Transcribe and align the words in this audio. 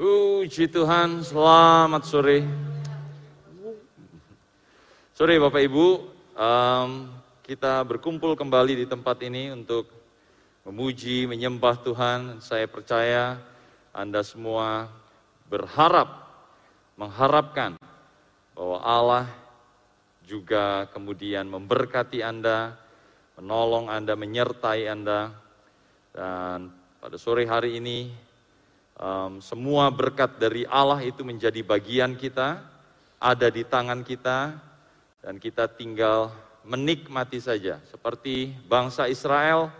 Puji 0.00 0.64
Tuhan, 0.72 1.20
selamat 1.20 2.08
sore. 2.08 2.40
Sore 5.12 5.36
Bapak 5.36 5.60
Ibu, 5.60 5.86
um, 6.40 6.90
kita 7.44 7.84
berkumpul 7.84 8.32
kembali 8.32 8.80
di 8.80 8.86
tempat 8.88 9.20
ini 9.20 9.52
untuk 9.52 9.92
memuji, 10.64 11.28
menyembah 11.28 11.84
Tuhan. 11.84 12.40
Saya 12.40 12.64
percaya 12.64 13.44
Anda 13.92 14.24
semua 14.24 14.88
berharap, 15.52 16.08
mengharapkan 16.96 17.76
bahwa 18.56 18.80
Allah 18.80 19.28
juga 20.24 20.88
kemudian 20.96 21.44
memberkati 21.44 22.24
Anda, 22.24 22.72
menolong 23.36 23.92
Anda, 23.92 24.16
menyertai 24.16 24.80
Anda. 24.88 25.28
Dan 26.16 26.72
pada 27.04 27.20
sore 27.20 27.44
hari 27.44 27.76
ini 27.76 28.29
Um, 29.00 29.40
semua 29.40 29.88
berkat 29.88 30.36
dari 30.36 30.68
Allah 30.68 31.00
itu 31.00 31.24
menjadi 31.24 31.64
bagian 31.64 32.20
kita, 32.20 32.60
ada 33.16 33.48
di 33.48 33.64
tangan 33.64 34.04
kita, 34.04 34.60
dan 35.24 35.40
kita 35.40 35.72
tinggal 35.72 36.28
menikmati 36.68 37.40
saja. 37.40 37.80
Seperti 37.88 38.52
bangsa 38.68 39.08
Israel, 39.08 39.72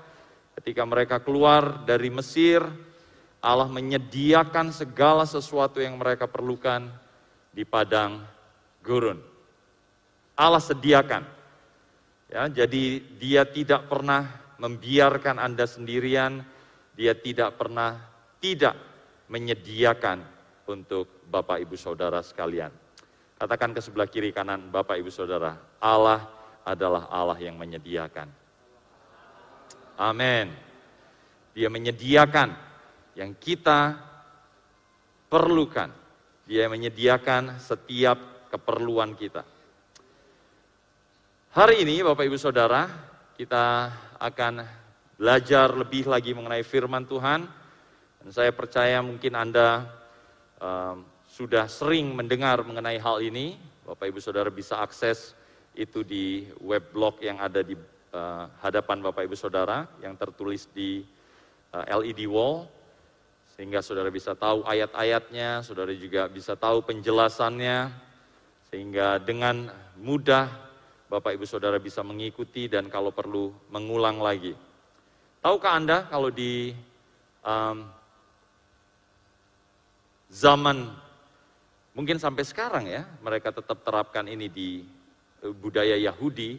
ketika 0.56 0.88
mereka 0.88 1.20
keluar 1.20 1.84
dari 1.84 2.08
Mesir, 2.08 2.64
Allah 3.44 3.68
menyediakan 3.68 4.72
segala 4.72 5.28
sesuatu 5.28 5.84
yang 5.84 6.00
mereka 6.00 6.24
perlukan 6.24 6.88
di 7.52 7.68
padang 7.68 8.24
gurun. 8.80 9.20
Allah 10.32 10.64
sediakan. 10.64 11.28
Ya, 12.32 12.48
jadi 12.48 13.04
dia 13.20 13.44
tidak 13.44 13.84
pernah 13.84 14.32
membiarkan 14.56 15.36
Anda 15.36 15.68
sendirian, 15.68 16.40
dia 16.96 17.12
tidak 17.12 17.60
pernah 17.60 18.00
tidak 18.40 18.89
menyediakan 19.30 20.26
untuk 20.66 21.22
Bapak 21.30 21.62
Ibu 21.62 21.78
Saudara 21.78 22.18
sekalian. 22.20 22.74
Katakan 23.38 23.72
ke 23.72 23.80
sebelah 23.80 24.10
kiri 24.10 24.34
kanan 24.34 24.68
Bapak 24.68 24.98
Ibu 24.98 25.08
Saudara, 25.08 25.56
Allah 25.80 26.26
adalah 26.66 27.08
Allah 27.08 27.38
yang 27.38 27.56
menyediakan. 27.56 28.28
Amin. 29.96 30.50
Dia 31.54 31.70
menyediakan 31.70 32.52
yang 33.16 33.32
kita 33.38 33.96
perlukan. 35.30 35.88
Dia 36.44 36.66
menyediakan 36.66 37.62
setiap 37.62 38.50
keperluan 38.50 39.14
kita. 39.14 39.46
Hari 41.54 41.86
ini 41.86 42.02
Bapak 42.02 42.26
Ibu 42.26 42.38
Saudara, 42.38 42.90
kita 43.38 43.94
akan 44.18 44.66
belajar 45.14 45.70
lebih 45.74 46.10
lagi 46.10 46.34
mengenai 46.34 46.66
firman 46.66 47.06
Tuhan 47.06 47.59
dan 48.20 48.30
saya 48.36 48.52
percaya 48.52 49.00
mungkin 49.00 49.32
Anda 49.32 49.88
um, 50.60 51.08
sudah 51.24 51.64
sering 51.72 52.12
mendengar 52.12 52.60
mengenai 52.60 53.00
hal 53.00 53.24
ini. 53.24 53.56
Bapak 53.88 54.12
Ibu 54.12 54.20
Saudara 54.20 54.52
bisa 54.52 54.78
akses 54.78 55.32
itu 55.72 56.04
di 56.04 56.46
web 56.60 56.92
blog 56.92 57.18
yang 57.24 57.40
ada 57.40 57.64
di 57.64 57.74
uh, 58.12 58.44
hadapan 58.60 59.00
Bapak 59.00 59.24
Ibu 59.24 59.34
Saudara 59.34 59.88
yang 60.04 60.14
tertulis 60.20 60.68
di 60.70 61.02
uh, 61.72 61.84
LED 61.88 62.28
wall 62.28 62.68
sehingga 63.60 63.84
saudara 63.84 64.08
bisa 64.08 64.32
tahu 64.32 64.64
ayat-ayatnya, 64.64 65.60
saudara 65.60 65.92
juga 65.92 66.32
bisa 66.32 66.56
tahu 66.56 66.80
penjelasannya 66.80 67.92
sehingga 68.72 69.20
dengan 69.20 69.68
mudah 70.00 70.48
Bapak 71.12 71.36
Ibu 71.36 71.44
Saudara 71.44 71.76
bisa 71.76 72.00
mengikuti 72.00 72.72
dan 72.72 72.88
kalau 72.88 73.12
perlu 73.12 73.52
mengulang 73.68 74.16
lagi. 74.22 74.56
Tahukah 75.44 75.76
Anda 75.76 76.08
kalau 76.08 76.32
di 76.32 76.72
um, 77.44 77.99
zaman 80.30 80.94
mungkin 81.92 82.16
sampai 82.16 82.46
sekarang 82.46 82.86
ya, 82.86 83.02
mereka 83.20 83.50
tetap 83.50 83.82
terapkan 83.82 84.24
ini 84.30 84.46
di 84.46 84.86
eh, 85.42 85.52
budaya 85.52 85.98
Yahudi 85.98 86.56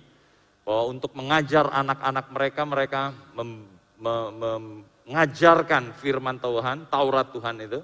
bahwa 0.62 0.84
untuk 0.92 1.16
mengajar 1.18 1.72
anak-anak 1.72 2.26
mereka 2.30 2.62
mereka 2.68 3.02
mem, 3.34 3.66
me, 3.98 4.14
mengajarkan 5.08 5.98
firman 5.98 6.38
Tuhan, 6.38 6.86
Taurat 6.92 7.28
Tuhan 7.34 7.58
itu 7.66 7.80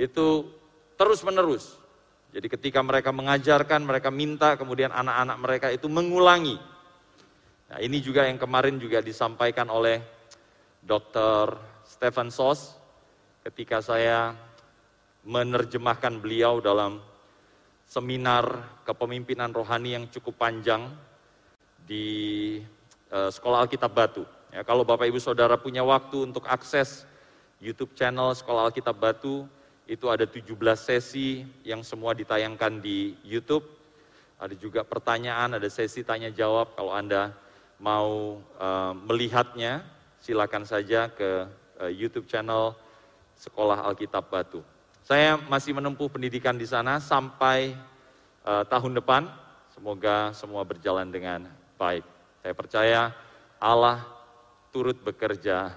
itu 0.00 0.26
terus-menerus. 0.96 1.76
Jadi 2.30 2.46
ketika 2.46 2.80
mereka 2.80 3.10
mengajarkan, 3.10 3.82
mereka 3.84 4.08
minta 4.08 4.54
kemudian 4.54 4.94
anak-anak 4.94 5.36
mereka 5.42 5.66
itu 5.74 5.90
mengulangi. 5.90 6.56
Nah, 7.70 7.78
ini 7.82 7.98
juga 7.98 8.26
yang 8.26 8.38
kemarin 8.38 8.78
juga 8.78 9.02
disampaikan 9.02 9.66
oleh 9.66 9.98
Dr. 10.82 11.58
Stephen 11.86 12.30
Sos 12.30 12.78
ketika 13.44 13.82
saya 13.82 14.34
menerjemahkan 15.24 16.20
beliau 16.20 16.64
dalam 16.64 17.00
seminar 17.84 18.46
kepemimpinan 18.86 19.50
rohani 19.50 19.98
yang 19.98 20.06
cukup 20.08 20.38
panjang 20.38 20.88
di 21.84 22.06
uh, 23.10 23.28
Sekolah 23.28 23.66
Alkitab 23.66 23.90
Batu. 23.90 24.24
Ya, 24.54 24.62
kalau 24.62 24.86
Bapak 24.86 25.10
Ibu 25.10 25.18
Saudara 25.18 25.58
punya 25.58 25.82
waktu 25.82 26.30
untuk 26.30 26.46
akses 26.46 27.02
YouTube 27.58 27.92
channel 27.98 28.32
Sekolah 28.32 28.70
Alkitab 28.70 28.94
Batu, 28.94 29.44
itu 29.90 30.06
ada 30.06 30.22
17 30.22 30.54
sesi 30.78 31.42
yang 31.66 31.82
semua 31.82 32.14
ditayangkan 32.14 32.78
di 32.78 33.18
YouTube. 33.26 33.66
Ada 34.38 34.54
juga 34.54 34.86
pertanyaan, 34.86 35.58
ada 35.58 35.66
sesi 35.66 36.06
tanya 36.06 36.30
jawab 36.30 36.72
kalau 36.78 36.94
Anda 36.94 37.34
mau 37.82 38.38
uh, 38.56 38.94
melihatnya, 38.94 39.82
silakan 40.22 40.62
saja 40.62 41.10
ke 41.10 41.44
uh, 41.82 41.90
YouTube 41.90 42.30
channel 42.30 42.72
Sekolah 43.34 43.82
Alkitab 43.82 44.30
Batu. 44.30 44.62
Saya 45.04 45.40
masih 45.48 45.74
menempuh 45.74 46.06
pendidikan 46.12 46.54
di 46.54 46.68
sana 46.68 47.00
sampai 47.00 47.74
uh, 48.44 48.64
tahun 48.68 49.00
depan. 49.00 49.26
Semoga 49.72 50.36
semua 50.36 50.62
berjalan 50.62 51.08
dengan 51.08 51.48
baik. 51.80 52.04
Saya 52.44 52.54
percaya 52.56 53.00
Allah 53.60 54.04
turut 54.72 54.96
bekerja 55.00 55.72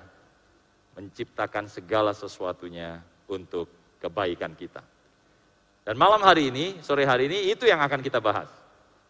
menciptakan 0.93 1.65
segala 1.65 2.13
sesuatunya 2.13 3.01
untuk 3.25 3.71
kebaikan 3.97 4.53
kita. 4.53 4.83
Dan 5.83 5.99
malam 5.99 6.23
hari 6.23 6.47
ini, 6.47 6.79
sore 6.79 7.03
hari 7.03 7.27
ini, 7.27 7.51
itu 7.51 7.67
yang 7.67 7.83
akan 7.83 7.99
kita 7.99 8.23
bahas. 8.23 8.47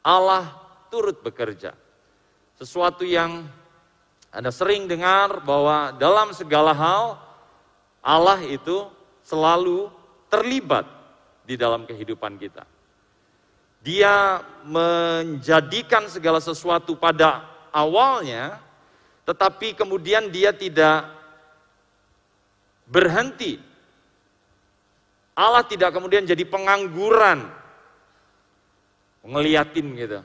Allah 0.02 0.50
turut 0.90 1.22
bekerja. 1.22 1.78
Sesuatu 2.58 3.06
yang 3.06 3.46
Anda 4.34 4.50
sering 4.50 4.90
dengar 4.90 5.46
bahwa 5.46 5.94
dalam 6.02 6.34
segala 6.34 6.74
hal, 6.74 7.22
Allah 8.02 8.42
itu 8.42 8.90
selalu 9.22 9.90
terlibat 10.34 10.90
di 11.46 11.54
dalam 11.54 11.86
kehidupan 11.86 12.42
kita. 12.42 12.66
Dia 13.86 14.42
menjadikan 14.66 16.10
segala 16.10 16.42
sesuatu 16.42 16.98
pada 16.98 17.46
awalnya, 17.70 18.58
tetapi 19.30 19.78
kemudian 19.78 20.34
dia 20.34 20.50
tidak 20.50 21.06
berhenti. 22.90 23.62
Allah 25.38 25.62
tidak 25.62 25.94
kemudian 25.94 26.26
jadi 26.26 26.42
pengangguran, 26.50 27.46
ngeliatin 29.22 29.88
gitu. 29.94 30.20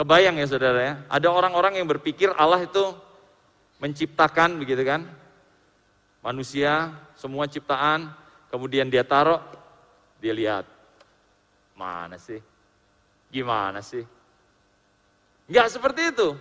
Kebayang 0.00 0.40
ya 0.40 0.46
saudara 0.48 0.80
ya, 0.80 0.94
ada 1.12 1.28
orang-orang 1.28 1.78
yang 1.78 1.86
berpikir 1.86 2.32
Allah 2.34 2.64
itu 2.64 2.94
menciptakan 3.78 4.56
begitu 4.62 4.80
kan, 4.86 5.06
manusia, 6.24 6.94
semua 7.14 7.46
ciptaan, 7.46 8.10
Kemudian 8.54 8.86
dia 8.86 9.02
taruh, 9.02 9.42
dia 10.22 10.30
lihat. 10.30 10.62
Mana 11.74 12.14
sih? 12.22 12.38
Gimana 13.26 13.82
sih? 13.82 14.06
Enggak 15.50 15.74
seperti 15.74 16.14
itu. 16.14 16.38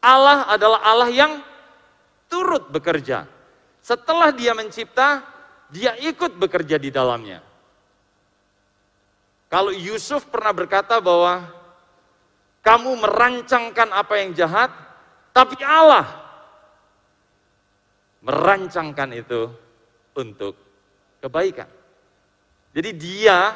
Allah 0.00 0.48
adalah 0.48 0.80
Allah 0.80 1.12
yang 1.12 1.44
turut 2.32 2.72
bekerja. 2.72 3.28
Setelah 3.84 4.32
dia 4.32 4.56
mencipta, 4.56 5.20
dia 5.68 6.00
ikut 6.00 6.40
bekerja 6.40 6.80
di 6.80 6.88
dalamnya. 6.88 7.44
Kalau 9.52 9.68
Yusuf 9.68 10.32
pernah 10.32 10.56
berkata 10.56 10.96
bahwa 10.96 11.44
kamu 12.64 13.04
merancangkan 13.04 13.92
apa 13.92 14.16
yang 14.16 14.32
jahat, 14.32 14.72
tapi 15.36 15.60
Allah 15.60 16.08
merancangkan 18.24 19.12
itu 19.12 19.52
untuk 20.16 20.69
kebaikan. 21.20 21.68
Jadi 22.74 22.90
dia 22.96 23.54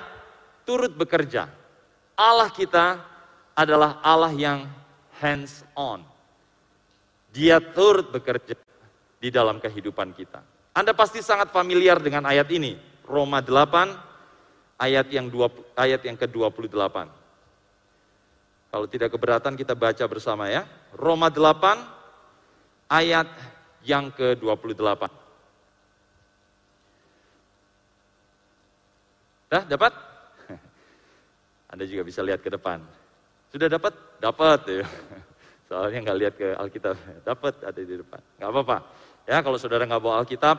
turut 0.68 0.92
bekerja. 0.94 1.48
Allah 2.14 2.48
kita 2.52 3.00
adalah 3.54 3.98
Allah 4.02 4.32
yang 4.34 4.66
hands 5.18 5.62
on. 5.74 6.02
Dia 7.34 7.58
turut 7.58 8.14
bekerja 8.14 8.54
di 9.18 9.28
dalam 9.30 9.58
kehidupan 9.58 10.14
kita. 10.14 10.42
Anda 10.74 10.94
pasti 10.94 11.22
sangat 11.22 11.50
familiar 11.50 11.98
dengan 11.98 12.26
ayat 12.26 12.46
ini. 12.50 12.78
Roma 13.06 13.42
8 13.42 14.78
ayat 14.78 15.06
yang 15.10 15.30
20, 15.30 15.74
ayat 15.78 16.02
yang 16.02 16.16
ke-28. 16.18 16.96
Kalau 18.74 18.86
tidak 18.90 19.14
keberatan 19.14 19.54
kita 19.54 19.78
baca 19.78 20.04
bersama 20.10 20.50
ya. 20.50 20.66
Roma 20.98 21.30
8 21.30 22.90
ayat 22.90 23.30
yang 23.86 24.10
ke-28. 24.10 25.23
Dah, 29.54 29.62
dapat? 29.62 29.94
Anda 31.70 31.86
juga 31.86 32.02
bisa 32.02 32.26
lihat 32.26 32.42
ke 32.42 32.50
depan. 32.50 32.82
Sudah 33.54 33.70
dapat? 33.70 33.94
Dapat. 34.18 34.60
Ya. 34.66 34.82
Soalnya 35.70 36.10
nggak 36.10 36.18
lihat 36.18 36.34
ke 36.34 36.58
Alkitab. 36.58 36.98
Dapat 37.30 37.62
ada 37.62 37.78
di 37.78 37.94
depan. 37.94 38.18
Nggak 38.42 38.50
apa-apa. 38.50 38.76
Ya, 39.30 39.38
kalau 39.46 39.54
saudara 39.54 39.86
nggak 39.86 40.02
bawa 40.02 40.26
Alkitab, 40.26 40.58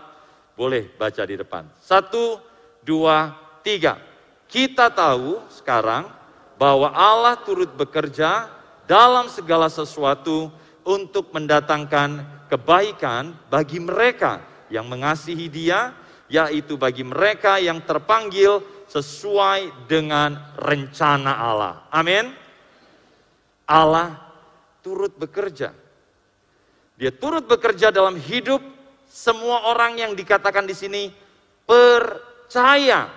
boleh 0.56 0.88
baca 0.95 1.27
di 1.27 1.36
depan. 1.36 1.68
Satu, 1.75 2.39
dua, 2.88 3.36
tiga. 3.68 4.00
Kita 4.47 4.88
tahu 4.88 5.44
sekarang 5.51 6.07
bahwa 6.56 6.95
Allah 6.95 7.36
turut 7.44 7.75
bekerja 7.75 8.47
dalam 8.88 9.27
segala 9.27 9.68
sesuatu 9.68 10.47
untuk 10.88 11.36
mendatangkan 11.36 12.24
kebaikan 12.47 13.36
bagi 13.51 13.83
mereka 13.83 14.39
yang 14.71 14.88
mengasihi 14.88 15.51
Dia, 15.51 15.92
yaitu 16.31 16.80
bagi 16.80 17.03
mereka 17.03 17.59
yang 17.59 17.83
terpanggil 17.83 18.63
sesuai 18.95 19.92
dengan 19.92 20.39
rencana 20.56 21.36
Allah. 21.36 21.83
Amin. 21.92 22.31
Allah 23.68 24.15
turut 24.80 25.12
bekerja. 25.19 25.75
Dia 26.95 27.12
turut 27.12 27.44
bekerja 27.44 27.92
dalam 27.92 28.15
hidup 28.15 28.63
semua 29.12 29.68
orang 29.68 30.00
yang 30.00 30.15
dikatakan 30.15 30.63
di 30.63 30.71
sini 30.71 31.12
percaya. 31.68 33.12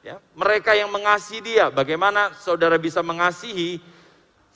Ya, 0.00 0.16
mereka 0.32 0.72
yang 0.72 0.88
mengasihi 0.88 1.44
dia, 1.44 1.68
bagaimana 1.68 2.32
saudara 2.40 2.80
bisa 2.80 3.04
mengasihi 3.04 3.76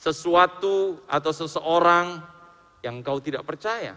sesuatu 0.01 0.97
atau 1.05 1.29
seseorang 1.29 2.17
yang 2.81 3.05
kau 3.05 3.21
tidak 3.21 3.45
percaya? 3.45 3.93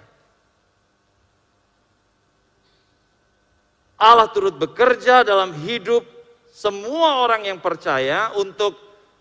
Allah 3.97 4.29
turut 4.29 4.53
bekerja 4.61 5.25
dalam 5.25 5.57
hidup 5.65 6.18
semua 6.59 7.23
orang 7.23 7.47
yang 7.47 7.63
percaya 7.63 8.35
untuk 8.35 8.75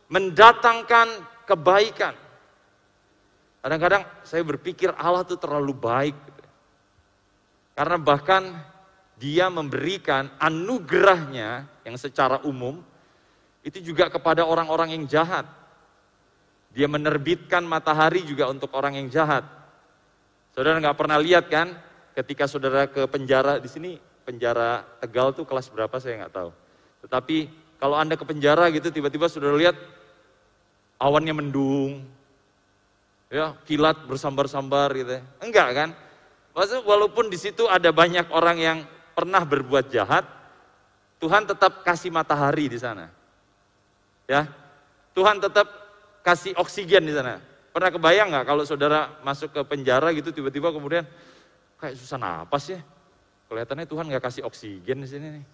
mendatangkan 0.10 1.22
kebaikan. 1.46 2.18
Kadang-kadang 3.62 4.10
saya 4.26 4.42
berpikir 4.42 4.90
Allah 4.98 5.22
itu 5.22 5.38
terlalu 5.38 5.78
baik. 5.78 6.18
Karena 7.78 8.02
bahkan 8.02 8.58
dia 9.22 9.54
memberikan 9.54 10.34
anugerahnya 10.42 11.70
yang 11.86 11.94
secara 11.94 12.42
umum 12.42 12.82
itu 13.62 13.86
juga 13.86 14.10
kepada 14.10 14.42
orang-orang 14.42 14.98
yang 14.98 15.06
jahat. 15.06 15.46
Dia 16.74 16.90
menerbitkan 16.90 17.62
matahari 17.62 18.26
juga 18.26 18.50
untuk 18.50 18.74
orang 18.74 18.98
yang 18.98 19.14
jahat. 19.14 19.46
Saudara 20.58 20.82
nggak 20.82 20.98
pernah 20.98 21.22
lihat 21.22 21.54
kan 21.54 21.78
ketika 22.18 22.50
saudara 22.50 22.90
ke 22.90 23.06
penjara 23.06 23.62
di 23.62 23.70
sini 23.70 24.02
penjara 24.26 24.82
Tegal 24.98 25.38
tuh 25.38 25.46
kelas 25.46 25.70
berapa 25.70 25.94
saya 26.02 26.26
nggak 26.26 26.34
tahu. 26.34 26.50
Tetapi 27.06 27.50
kalau 27.78 27.98
Anda 27.98 28.18
ke 28.18 28.26
penjara 28.26 28.70
gitu 28.74 28.90
tiba-tiba 28.90 29.30
sudah 29.30 29.54
lihat 29.54 29.78
awannya 30.98 31.34
mendung, 31.34 32.02
ya 33.30 33.54
kilat 33.70 34.08
bersambar-sambar 34.10 34.90
gitu. 34.98 35.12
Ya. 35.20 35.22
Enggak 35.44 35.70
kan? 35.74 35.90
Maksudnya 36.58 36.82
walaupun 36.90 37.30
di 37.30 37.38
situ 37.38 37.70
ada 37.70 37.94
banyak 37.94 38.34
orang 38.34 38.58
yang 38.58 38.78
pernah 39.14 39.46
berbuat 39.46 39.94
jahat, 39.94 40.26
Tuhan 41.22 41.46
tetap 41.46 41.86
kasih 41.86 42.10
matahari 42.10 42.66
di 42.70 42.82
sana. 42.82 43.14
Ya, 44.26 44.50
Tuhan 45.14 45.38
tetap 45.38 45.70
kasih 46.26 46.58
oksigen 46.58 47.06
di 47.06 47.14
sana. 47.14 47.40
Pernah 47.72 47.94
kebayang 47.94 48.34
nggak 48.34 48.46
kalau 48.50 48.66
saudara 48.66 49.22
masuk 49.22 49.54
ke 49.54 49.62
penjara 49.70 50.10
gitu 50.18 50.34
tiba-tiba 50.34 50.74
kemudian 50.74 51.06
kayak 51.78 51.94
susah 51.94 52.18
napas 52.18 52.74
ya? 52.74 52.82
Kelihatannya 53.48 53.86
Tuhan 53.86 54.06
nggak 54.10 54.24
kasih 54.26 54.44
oksigen 54.44 54.98
di 55.06 55.08
sini 55.08 55.28
nih. 55.40 55.46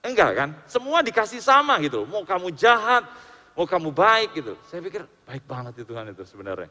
Enggak 0.00 0.30
kan? 0.36 0.50
Semua 0.64 1.04
dikasih 1.04 1.44
sama 1.44 1.76
gitu. 1.84 2.08
Mau 2.08 2.24
kamu 2.24 2.52
jahat, 2.56 3.04
mau 3.52 3.68
kamu 3.68 3.92
baik 3.92 4.30
gitu. 4.40 4.52
Saya 4.68 4.80
pikir 4.80 5.04
baik 5.28 5.44
banget 5.44 5.80
itu 5.80 5.92
Tuhan 5.92 6.08
itu 6.12 6.24
sebenarnya. 6.24 6.70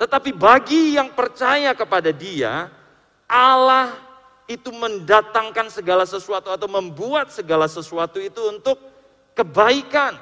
Tetapi 0.00 0.30
bagi 0.32 0.96
yang 0.96 1.12
percaya 1.12 1.76
kepada 1.76 2.10
dia, 2.10 2.72
Allah 3.28 3.94
itu 4.50 4.72
mendatangkan 4.74 5.70
segala 5.70 6.02
sesuatu 6.08 6.50
atau 6.50 6.66
membuat 6.66 7.30
segala 7.30 7.70
sesuatu 7.70 8.18
itu 8.18 8.40
untuk 8.50 8.80
kebaikan. 9.36 10.18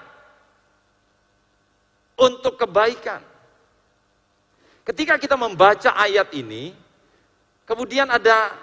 Untuk 2.19 2.59
kebaikan. 2.59 3.23
Ketika 4.83 5.15
kita 5.17 5.39
membaca 5.39 5.95
ayat 5.95 6.35
ini, 6.35 6.75
Kemudian 7.69 8.09
ada 8.09 8.57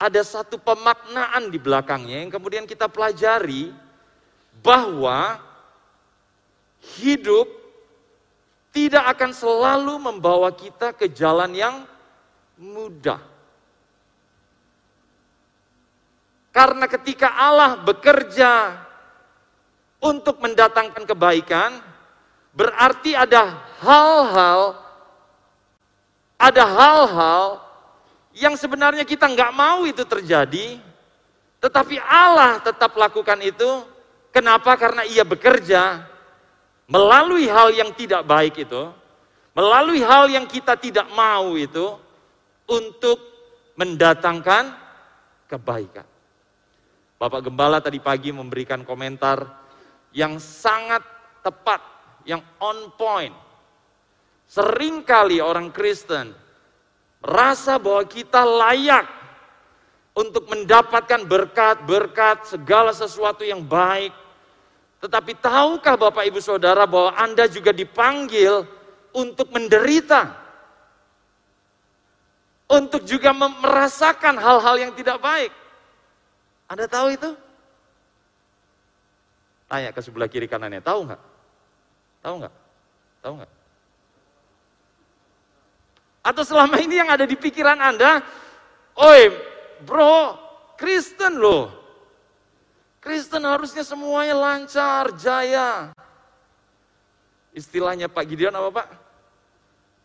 ada 0.00 0.24
satu 0.24 0.56
pemaknaan 0.56 1.52
di 1.52 1.60
belakangnya 1.60 2.24
yang 2.24 2.32
kemudian 2.32 2.64
kita 2.64 2.88
pelajari 2.88 3.68
bahwa 4.64 5.36
hidup 6.96 7.44
tidak 8.72 9.04
akan 9.12 9.36
selalu 9.36 9.94
membawa 10.00 10.48
kita 10.56 10.96
ke 10.96 11.12
jalan 11.12 11.52
yang 11.52 11.84
mudah. 12.56 13.20
Karena 16.50 16.88
ketika 16.88 17.36
Allah 17.36 17.78
bekerja 17.84 18.80
untuk 20.00 20.40
mendatangkan 20.40 21.04
kebaikan, 21.04 21.76
berarti 22.56 23.12
ada 23.12 23.52
hal-hal 23.84 24.80
ada 26.40 26.64
hal-hal 26.64 27.69
yang 28.34 28.54
sebenarnya 28.54 29.02
kita 29.02 29.26
nggak 29.26 29.52
mau 29.54 29.82
itu 29.86 30.06
terjadi, 30.06 30.78
tetapi 31.58 31.98
Allah 31.98 32.62
tetap 32.62 32.94
lakukan 32.94 33.38
itu. 33.42 33.84
Kenapa? 34.30 34.78
Karena 34.78 35.02
ia 35.02 35.26
bekerja 35.26 36.06
melalui 36.86 37.50
hal 37.50 37.74
yang 37.74 37.90
tidak 37.90 38.22
baik 38.22 38.62
itu, 38.62 38.94
melalui 39.58 39.98
hal 40.06 40.30
yang 40.30 40.46
kita 40.46 40.78
tidak 40.78 41.10
mau 41.10 41.58
itu, 41.58 41.98
untuk 42.70 43.18
mendatangkan 43.74 44.70
kebaikan. 45.50 46.06
Bapak 47.18 47.50
Gembala 47.50 47.82
tadi 47.82 47.98
pagi 47.98 48.30
memberikan 48.30 48.86
komentar 48.86 49.42
yang 50.14 50.38
sangat 50.38 51.02
tepat, 51.42 51.82
yang 52.22 52.40
on 52.62 52.94
point. 52.94 53.34
Seringkali 54.46 55.42
orang 55.42 55.74
Kristen 55.74 56.34
rasa 57.20 57.76
bahwa 57.76 58.04
kita 58.08 58.40
layak 58.42 59.06
untuk 60.16 60.48
mendapatkan 60.50 61.22
berkat-berkat 61.24 62.48
segala 62.48 62.90
sesuatu 62.90 63.44
yang 63.46 63.62
baik. 63.62 64.12
Tetapi 65.00 65.32
tahukah 65.40 65.96
Bapak 65.96 66.28
Ibu 66.28 66.40
Saudara 66.44 66.84
bahwa 66.84 67.16
Anda 67.16 67.48
juga 67.48 67.72
dipanggil 67.72 68.68
untuk 69.16 69.48
menderita? 69.48 70.36
Untuk 72.70 73.02
juga 73.08 73.32
merasakan 73.34 74.36
hal-hal 74.38 74.76
yang 74.78 74.92
tidak 74.94 75.18
baik. 75.18 75.50
Anda 76.70 76.86
tahu 76.86 77.16
itu? 77.16 77.30
Tanya 79.66 79.90
ke 79.90 80.00
sebelah 80.02 80.30
kiri 80.30 80.46
kanannya, 80.46 80.82
tahu 80.82 81.06
nggak? 81.06 81.22
Tahu 82.22 82.34
nggak? 82.42 82.54
Tahu 83.22 83.32
nggak? 83.38 83.50
Atau 86.20 86.44
selama 86.44 86.76
ini 86.80 87.00
yang 87.00 87.08
ada 87.08 87.24
di 87.24 87.32
pikiran 87.32 87.80
Anda, 87.80 88.20
oi 88.96 89.32
bro, 89.84 90.36
Kristen 90.76 91.40
loh. 91.40 91.72
Kristen 93.00 93.40
harusnya 93.48 93.80
semuanya 93.80 94.36
lancar, 94.36 95.16
jaya. 95.16 95.96
Istilahnya 97.56 98.12
Pak 98.12 98.24
Gideon 98.28 98.52
apa 98.52 98.68
Pak? 98.84 98.88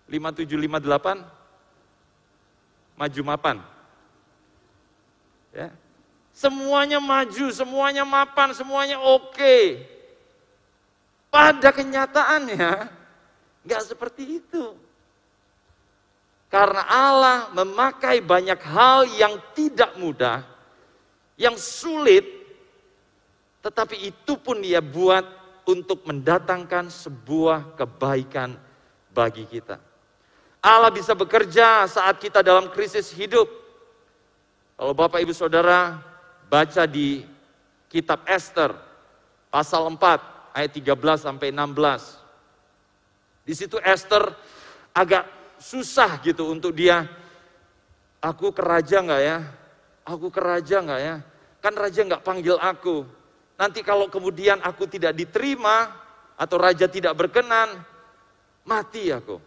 5758 0.07 1.27
maju 2.95 3.21
mapan. 3.27 3.59
Ya. 5.51 5.75
Semuanya 6.35 6.99
maju, 6.99 7.51
semuanya 7.51 8.03
mapan, 8.07 8.55
semuanya 8.55 8.99
oke. 8.99 9.83
Pada 11.31 11.71
kenyataannya 11.75 12.91
nggak 13.67 13.83
seperti 13.83 14.39
itu. 14.39 14.84
Karena 16.55 16.87
Allah 16.87 17.37
memakai 17.51 18.23
banyak 18.23 18.55
hal 18.63 19.03
yang 19.11 19.35
tidak 19.51 19.91
mudah, 19.99 20.39
yang 21.35 21.59
sulit, 21.59 22.23
tetapi 23.59 24.07
itu 24.07 24.39
pun 24.39 24.63
dia 24.63 24.79
buat 24.79 25.27
untuk 25.67 26.07
mendatangkan 26.07 26.87
sebuah 26.87 27.75
kebaikan 27.75 28.55
bagi 29.11 29.43
kita. 29.51 29.83
Allah 30.63 30.87
bisa 30.95 31.11
bekerja 31.11 31.91
saat 31.91 32.23
kita 32.23 32.39
dalam 32.39 32.71
krisis 32.71 33.11
hidup. 33.11 33.51
Kalau 34.79 34.95
Bapak 34.95 35.19
Ibu 35.27 35.35
Saudara 35.35 35.99
baca 36.47 36.87
di 36.87 37.27
kitab 37.91 38.23
Esther 38.31 38.71
pasal 39.51 39.91
4 39.91 40.55
ayat 40.55 40.71
13 40.71 41.19
sampai 41.19 41.51
16. 41.51 43.43
Di 43.43 43.51
situ 43.51 43.75
Esther 43.83 44.31
agak 44.95 45.44
susah 45.65 46.21
gitu 46.21 46.53
untuk 46.53 46.77
dia, 46.77 47.09
aku 48.21 48.53
ke 48.53 48.61
raja 48.61 49.01
nggak 49.01 49.21
ya? 49.25 49.37
Aku 50.05 50.29
ke 50.29 50.37
raja 50.37 50.77
nggak 50.85 51.01
ya? 51.01 51.15
kan 51.65 51.73
raja 51.73 52.05
nggak 52.05 52.21
panggil 52.21 52.61
aku. 52.61 53.09
Nanti 53.57 53.81
kalau 53.81 54.05
kemudian 54.05 54.61
aku 54.61 54.85
tidak 54.85 55.17
diterima 55.17 55.89
atau 56.37 56.61
raja 56.61 56.85
tidak 56.85 57.17
berkenan, 57.17 57.81
mati 58.61 59.09
aku. 59.09 59.41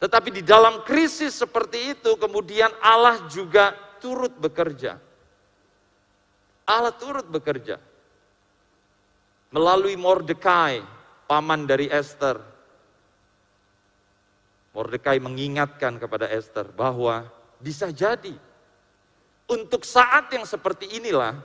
Tetapi 0.00 0.40
di 0.40 0.42
dalam 0.44 0.80
krisis 0.88 1.36
seperti 1.36 1.92
itu 1.92 2.16
kemudian 2.16 2.72
Allah 2.80 3.28
juga 3.28 3.76
turut 4.00 4.32
bekerja. 4.40 4.96
Allah 6.64 6.96
turut 6.96 7.28
bekerja. 7.28 7.76
Melalui 9.52 10.00
Mordekai, 10.00 10.80
paman 11.28 11.68
dari 11.68 11.92
Esther. 11.92 12.40
Mordekai 14.74 15.22
mengingatkan 15.22 16.02
kepada 16.02 16.26
Esther 16.26 16.66
bahwa 16.74 17.30
bisa 17.62 17.94
jadi 17.94 18.34
untuk 19.46 19.86
saat 19.86 20.26
yang 20.34 20.42
seperti 20.42 20.98
inilah 20.98 21.38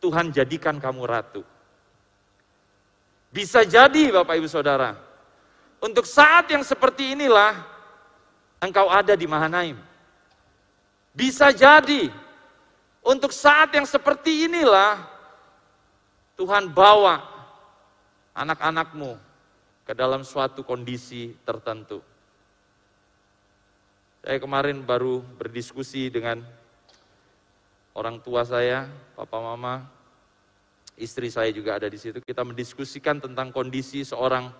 Tuhan 0.00 0.32
jadikan 0.32 0.80
kamu 0.80 1.04
ratu. 1.04 1.44
Bisa 3.30 3.62
jadi 3.62 4.10
Bapak 4.10 4.40
Ibu 4.40 4.48
Saudara, 4.48 4.96
untuk 5.78 6.08
saat 6.08 6.48
yang 6.50 6.64
seperti 6.64 7.14
inilah 7.14 7.54
engkau 8.58 8.88
ada 8.90 9.14
di 9.14 9.28
Mahanaim. 9.28 9.78
Bisa 11.12 11.52
jadi 11.54 12.10
untuk 13.04 13.30
saat 13.30 13.70
yang 13.76 13.84
seperti 13.84 14.48
inilah 14.48 14.98
Tuhan 16.40 16.72
bawa 16.72 17.20
anak-anakmu 18.32 19.14
ke 19.84 19.92
dalam 19.92 20.24
suatu 20.24 20.64
kondisi 20.64 21.36
tertentu. 21.44 22.09
Saya 24.20 24.36
kemarin 24.36 24.84
baru 24.84 25.24
berdiskusi 25.40 26.12
dengan 26.12 26.44
orang 27.96 28.20
tua 28.20 28.44
saya, 28.44 28.84
papa 29.16 29.40
mama, 29.40 29.88
istri 31.00 31.32
saya 31.32 31.48
juga 31.56 31.80
ada 31.80 31.88
di 31.88 31.96
situ. 31.96 32.20
Kita 32.20 32.44
mendiskusikan 32.44 33.16
tentang 33.16 33.48
kondisi 33.48 34.04
seorang 34.04 34.52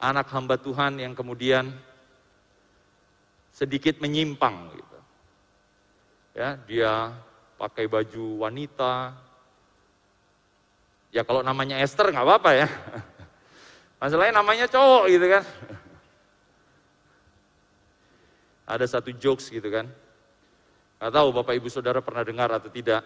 anak 0.00 0.32
hamba 0.32 0.56
Tuhan 0.56 0.96
yang 0.96 1.12
kemudian 1.12 1.68
sedikit 3.52 4.00
menyimpang 4.00 4.72
gitu. 4.72 4.98
Ya, 6.40 6.56
dia 6.64 6.92
pakai 7.60 7.84
baju 7.84 8.48
wanita. 8.48 9.12
Ya 11.12 11.20
kalau 11.20 11.44
namanya 11.44 11.76
Esther 11.84 12.08
nggak 12.08 12.24
apa-apa 12.24 12.50
ya. 12.56 12.68
Masalahnya 14.00 14.40
namanya 14.40 14.64
cowok 14.64 15.04
gitu 15.12 15.26
kan. 15.28 15.44
Ada 18.70 18.86
satu 18.86 19.10
jokes 19.18 19.50
gitu 19.50 19.66
kan. 19.66 19.90
Gak 21.02 21.10
tahu 21.10 21.28
Bapak 21.34 21.58
Ibu 21.58 21.66
Saudara 21.66 21.98
pernah 21.98 22.22
dengar 22.22 22.54
atau 22.54 22.70
tidak. 22.70 23.02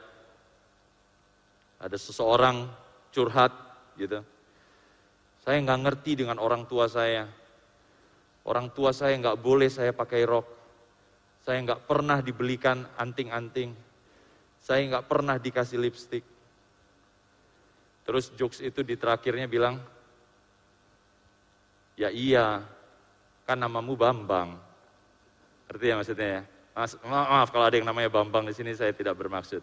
Ada 1.81 1.97
seseorang 1.97 2.69
curhat 3.09 3.53
gitu. 3.97 4.21
Saya 5.45 5.61
nggak 5.61 5.81
ngerti 5.85 6.25
dengan 6.25 6.41
orang 6.41 6.65
tua 6.65 6.89
saya. 6.89 7.29
Orang 8.45 8.73
tua 8.73 8.93
saya 8.93 9.17
nggak 9.21 9.41
boleh 9.41 9.69
saya 9.69 9.93
pakai 9.93 10.25
rok. 10.25 10.47
Saya 11.45 11.61
nggak 11.61 11.85
pernah 11.85 12.25
dibelikan 12.25 12.85
anting-anting. 12.97 13.77
Saya 14.65 14.81
nggak 14.89 15.05
pernah 15.05 15.37
dikasih 15.37 15.77
lipstick. 15.77 16.25
Terus 18.09 18.33
jokes 18.37 18.65
itu 18.65 18.81
di 18.81 18.97
terakhirnya 18.97 19.45
bilang, 19.45 19.77
ya 22.01 22.09
iya, 22.09 22.65
kan 23.45 23.61
namamu 23.61 23.93
Bambang. 23.97 24.64
Ngerti 25.69 25.85
ya 25.89 25.95
maksudnya 25.97 26.29
ya? 26.29 26.41
Mas, 26.75 26.93
maaf 27.07 27.49
kalau 27.55 27.65
ada 27.71 27.77
yang 27.79 27.87
namanya 27.87 28.11
Bambang 28.11 28.51
di 28.51 28.55
sini 28.55 28.75
saya 28.75 28.91
tidak 28.91 29.15
bermaksud. 29.15 29.63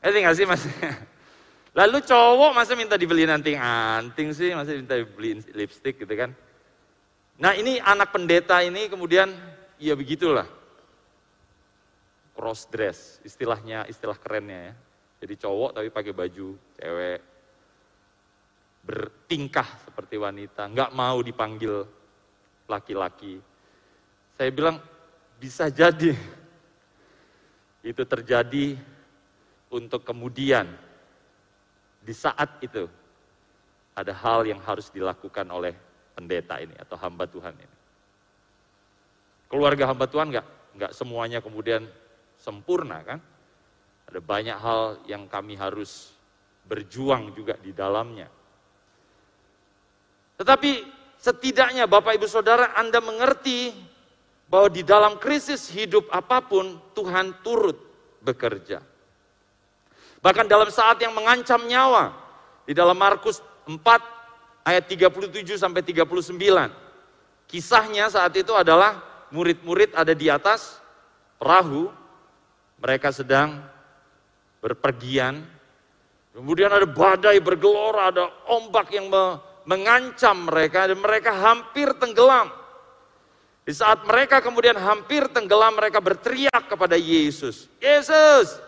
Ngerti 0.00 0.18
nggak 0.24 0.36
sih 0.36 0.46
mas? 0.48 0.62
Lalu 1.78 2.06
cowok 2.06 2.54
masa 2.54 2.78
minta 2.78 2.94
dibeliin 2.94 3.34
anting-anting 3.34 4.30
sih, 4.30 4.54
masa 4.54 4.78
minta 4.78 4.94
dibeliin 4.94 5.42
lipstick 5.52 5.98
gitu 5.98 6.14
kan? 6.14 6.30
Nah 7.34 7.52
ini 7.58 7.82
anak 7.82 8.14
pendeta 8.14 8.62
ini 8.62 8.86
kemudian, 8.86 9.34
ya 9.82 9.98
begitulah. 9.98 10.46
Cross 12.34 12.70
dress, 12.70 12.98
istilahnya, 13.26 13.90
istilah 13.90 14.14
kerennya 14.14 14.70
ya. 14.70 14.74
Jadi 15.26 15.34
cowok 15.40 15.70
tapi 15.74 15.88
pakai 15.90 16.12
baju 16.14 16.48
cewek, 16.78 17.20
bertingkah 18.84 19.66
seperti 19.82 20.14
wanita, 20.20 20.68
nggak 20.70 20.90
mau 20.94 21.18
dipanggil 21.24 21.82
laki-laki. 22.70 23.40
Saya 24.36 24.50
bilang, 24.54 24.78
bisa 25.38 25.68
jadi 25.68 26.16
itu 27.84 28.02
terjadi 28.08 28.78
untuk 29.68 30.06
kemudian 30.06 30.70
di 32.00 32.14
saat 32.16 32.60
itu 32.64 32.88
ada 33.94 34.12
hal 34.12 34.44
yang 34.48 34.58
harus 34.64 34.90
dilakukan 34.90 35.46
oleh 35.50 35.72
pendeta 36.14 36.58
ini 36.58 36.74
atau 36.78 36.98
hamba 36.98 37.26
Tuhan 37.26 37.54
ini. 37.54 37.76
Keluarga 39.50 39.90
hamba 39.90 40.06
Tuhan 40.10 40.34
nggak 40.34 40.46
nggak 40.74 40.92
semuanya 40.92 41.38
kemudian 41.38 41.86
sempurna 42.38 43.02
kan? 43.06 43.20
Ada 44.10 44.20
banyak 44.20 44.58
hal 44.58 44.82
yang 45.06 45.30
kami 45.30 45.54
harus 45.54 46.12
berjuang 46.66 47.32
juga 47.36 47.54
di 47.60 47.70
dalamnya. 47.70 48.28
Tetapi 50.34 50.70
setidaknya 51.20 51.86
Bapak 51.86 52.18
Ibu 52.18 52.26
Saudara 52.26 52.74
Anda 52.74 52.98
mengerti 52.98 53.70
bahwa 54.48 54.68
di 54.68 54.84
dalam 54.84 55.16
krisis 55.16 55.72
hidup 55.72 56.06
apa 56.12 56.44
pun 56.44 56.78
Tuhan 56.92 57.40
turut 57.40 57.76
bekerja. 58.20 58.80
Bahkan 60.24 60.48
dalam 60.48 60.72
saat 60.72 60.96
yang 61.04 61.12
mengancam 61.12 61.60
nyawa, 61.68 62.16
di 62.64 62.72
dalam 62.72 62.96
Markus 62.96 63.44
4 63.68 64.64
ayat 64.64 64.84
37 64.88 65.60
sampai 65.60 65.84
39. 65.84 66.32
Kisahnya 67.44 68.08
saat 68.08 68.32
itu 68.32 68.56
adalah 68.56 69.04
murid-murid 69.28 69.92
ada 69.92 70.16
di 70.16 70.32
atas 70.32 70.80
perahu, 71.36 71.92
mereka 72.80 73.12
sedang 73.12 73.60
berpergian. 74.64 75.44
Kemudian 76.32 76.72
ada 76.72 76.88
badai 76.88 77.38
bergelora, 77.38 78.10
ada 78.10 78.24
ombak 78.48 78.90
yang 78.96 79.12
mengancam 79.68 80.48
mereka 80.48 80.88
dan 80.88 80.98
mereka 80.98 81.30
hampir 81.36 81.92
tenggelam. 82.00 82.63
Di 83.64 83.72
saat 83.72 84.04
mereka 84.04 84.44
kemudian 84.44 84.76
hampir 84.76 85.24
tenggelam, 85.32 85.72
mereka 85.72 85.96
berteriak 85.96 86.68
kepada 86.68 87.00
Yesus. 87.00 87.64
Yesus, 87.80 88.60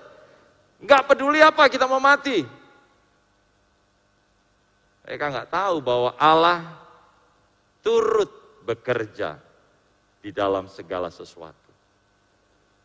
nggak 0.81 1.05
peduli 1.05 1.45
apa 1.45 1.69
kita 1.69 1.85
mau 1.85 2.01
mati. 2.01 2.49
Mereka 5.05 5.25
nggak 5.37 5.51
tahu 5.53 5.77
bahwa 5.85 6.11
Allah 6.17 6.65
turut 7.85 8.33
bekerja 8.65 9.37
di 10.25 10.33
dalam 10.33 10.65
segala 10.67 11.13
sesuatu. 11.13 11.71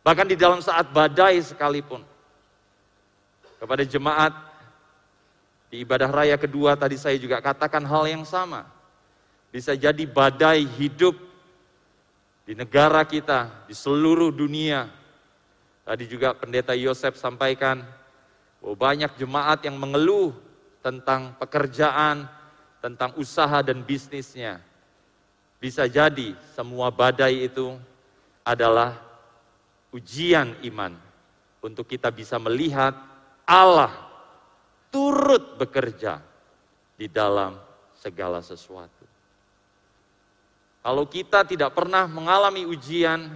Bahkan 0.04 0.28
di 0.28 0.36
dalam 0.36 0.60
saat 0.60 0.92
badai 0.92 1.40
sekalipun. 1.40 2.04
Kepada 3.56 3.86
jemaat 3.86 4.34
di 5.72 5.80
ibadah 5.80 6.10
raya 6.12 6.36
kedua 6.36 6.76
tadi 6.76 7.00
saya 7.00 7.16
juga 7.16 7.40
katakan 7.40 7.88
hal 7.88 8.04
yang 8.04 8.26
sama. 8.28 8.68
Bisa 9.48 9.72
jadi 9.72 10.04
badai 10.04 10.68
hidup 10.76 11.31
di 12.52 12.60
negara 12.60 13.00
kita, 13.08 13.64
di 13.64 13.72
seluruh 13.72 14.28
dunia. 14.28 14.84
Tadi 15.88 16.04
juga 16.04 16.36
pendeta 16.36 16.76
Yosef 16.76 17.16
sampaikan 17.16 17.80
bahwa 18.60 18.76
banyak 18.76 19.16
jemaat 19.16 19.64
yang 19.64 19.80
mengeluh 19.80 20.36
tentang 20.84 21.32
pekerjaan, 21.40 22.28
tentang 22.84 23.16
usaha 23.16 23.64
dan 23.64 23.80
bisnisnya. 23.80 24.60
Bisa 25.64 25.88
jadi 25.88 26.36
semua 26.52 26.92
badai 26.92 27.48
itu 27.48 27.72
adalah 28.44 29.00
ujian 29.88 30.52
iman 30.68 30.92
untuk 31.64 31.88
kita 31.88 32.12
bisa 32.12 32.36
melihat 32.36 32.92
Allah 33.48 33.96
turut 34.92 35.56
bekerja 35.56 36.20
di 37.00 37.08
dalam 37.08 37.56
segala 37.96 38.44
sesuatu. 38.44 39.01
Kalau 40.82 41.06
kita 41.06 41.46
tidak 41.46 41.78
pernah 41.78 42.10
mengalami 42.10 42.66
ujian, 42.66 43.30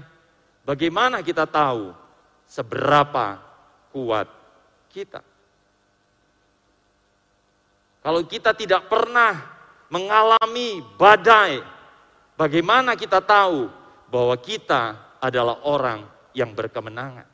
bagaimana 0.66 1.22
kita 1.22 1.46
tahu 1.46 1.94
seberapa 2.50 3.38
kuat 3.94 4.26
kita? 4.90 5.22
Kalau 8.02 8.22
kita 8.26 8.50
tidak 8.50 8.90
pernah 8.90 9.46
mengalami 9.86 10.82
badai, 10.98 11.62
bagaimana 12.34 12.98
kita 12.98 13.22
tahu 13.22 13.70
bahwa 14.10 14.34
kita 14.42 14.98
adalah 15.22 15.62
orang 15.62 16.02
yang 16.34 16.50
berkemenangan? 16.50 17.26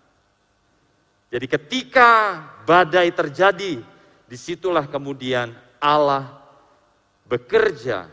Jadi 1.33 1.47
ketika 1.49 2.41
badai 2.69 3.09
terjadi, 3.17 3.81
di 4.29 4.37
situlah 4.37 4.85
kemudian 4.85 5.57
Allah 5.81 6.37
bekerja 7.25 8.09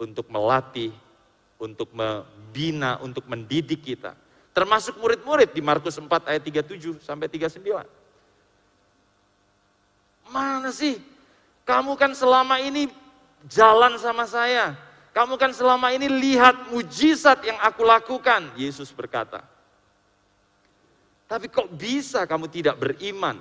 untuk 0.00 0.28
melatih 0.32 1.03
untuk 1.64 1.88
membina, 1.96 3.00
untuk 3.00 3.24
mendidik 3.24 3.80
kita. 3.80 4.12
Termasuk 4.52 5.00
murid-murid 5.00 5.50
di 5.50 5.64
Markus 5.64 5.96
4 5.98 6.30
ayat 6.30 6.42
37 6.44 7.00
sampai 7.02 7.26
39. 7.26 7.88
Mana 10.30 10.70
sih? 10.70 11.00
Kamu 11.64 11.96
kan 11.96 12.12
selama 12.12 12.60
ini 12.60 12.86
jalan 13.48 13.96
sama 13.96 14.28
saya. 14.28 14.76
Kamu 15.16 15.40
kan 15.40 15.50
selama 15.50 15.90
ini 15.90 16.06
lihat 16.06 16.68
mujizat 16.70 17.42
yang 17.42 17.58
aku 17.64 17.82
lakukan. 17.82 18.52
Yesus 18.54 18.92
berkata. 18.92 19.42
Tapi 21.24 21.48
kok 21.48 21.72
bisa 21.72 22.28
kamu 22.28 22.46
tidak 22.52 22.76
beriman? 22.78 23.40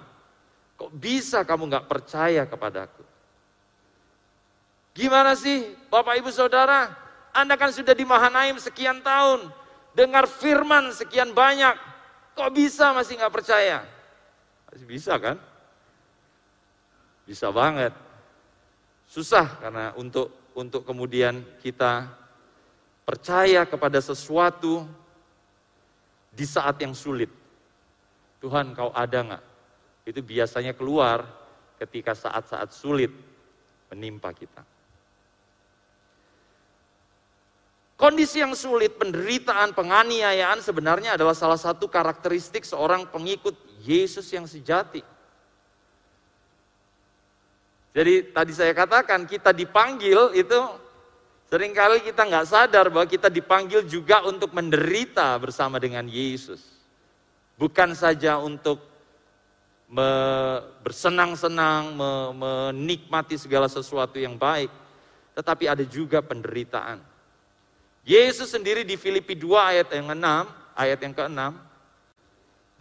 Kok 0.80 0.92
bisa 0.98 1.44
kamu 1.44 1.70
nggak 1.70 1.86
percaya 1.86 2.48
kepadaku? 2.48 3.04
Gimana 4.94 5.34
sih 5.34 5.74
Bapak 5.90 6.22
Ibu 6.22 6.30
Saudara? 6.30 7.03
Anda 7.34 7.58
kan 7.58 7.74
sudah 7.74 7.98
di 7.98 8.06
Mahanaim 8.06 8.62
sekian 8.62 9.02
tahun 9.02 9.50
dengar 9.98 10.30
firman 10.30 10.94
sekian 10.94 11.34
banyak, 11.34 11.74
kok 12.38 12.54
bisa 12.54 12.94
masih 12.94 13.18
nggak 13.18 13.34
percaya? 13.34 13.86
Masih 14.70 14.86
bisa 14.86 15.14
kan? 15.18 15.38
Bisa 17.26 17.50
banget. 17.50 17.94
Susah 19.10 19.46
karena 19.62 19.94
untuk 19.98 20.34
untuk 20.54 20.86
kemudian 20.86 21.42
kita 21.62 22.10
percaya 23.06 23.66
kepada 23.66 23.98
sesuatu 24.02 24.86
di 26.34 26.46
saat 26.46 26.82
yang 26.82 26.98
sulit. 26.98 27.30
Tuhan 28.42 28.74
kau 28.74 28.90
ada 28.94 29.20
nggak? 29.22 29.44
Itu 30.10 30.20
biasanya 30.20 30.74
keluar 30.76 31.24
ketika 31.80 32.18
saat-saat 32.18 32.74
sulit 32.76 33.14
menimpa 33.94 34.34
kita. 34.36 34.73
Kondisi 38.04 38.44
yang 38.44 38.52
sulit, 38.52 39.00
penderitaan, 39.00 39.72
penganiayaan 39.72 40.60
sebenarnya 40.60 41.16
adalah 41.16 41.32
salah 41.32 41.56
satu 41.56 41.88
karakteristik 41.88 42.68
seorang 42.68 43.08
pengikut 43.08 43.56
Yesus 43.80 44.28
yang 44.36 44.44
sejati. 44.44 45.00
Jadi 47.96 48.36
tadi 48.36 48.52
saya 48.52 48.76
katakan 48.76 49.24
kita 49.24 49.56
dipanggil 49.56 50.36
itu 50.36 50.60
sering 51.48 51.72
kali 51.72 52.04
kita 52.04 52.28
nggak 52.28 52.44
sadar 52.44 52.92
bahwa 52.92 53.08
kita 53.08 53.32
dipanggil 53.32 53.88
juga 53.88 54.20
untuk 54.28 54.52
menderita 54.52 55.40
bersama 55.40 55.80
dengan 55.80 56.04
Yesus. 56.04 56.60
Bukan 57.56 57.96
saja 57.96 58.36
untuk 58.36 58.84
bersenang-senang, 60.84 61.96
menikmati 62.36 63.40
segala 63.40 63.72
sesuatu 63.72 64.20
yang 64.20 64.36
baik, 64.36 64.68
tetapi 65.40 65.72
ada 65.72 65.88
juga 65.88 66.20
penderitaan. 66.20 67.13
Yesus 68.04 68.52
sendiri 68.52 68.84
di 68.84 69.00
Filipi 69.00 69.32
2 69.32 69.72
ayat 69.72 69.88
yang 69.96 70.12
ke-6, 70.12 70.28
ayat 70.76 71.00
yang 71.00 71.16
ke-6, 71.16 71.42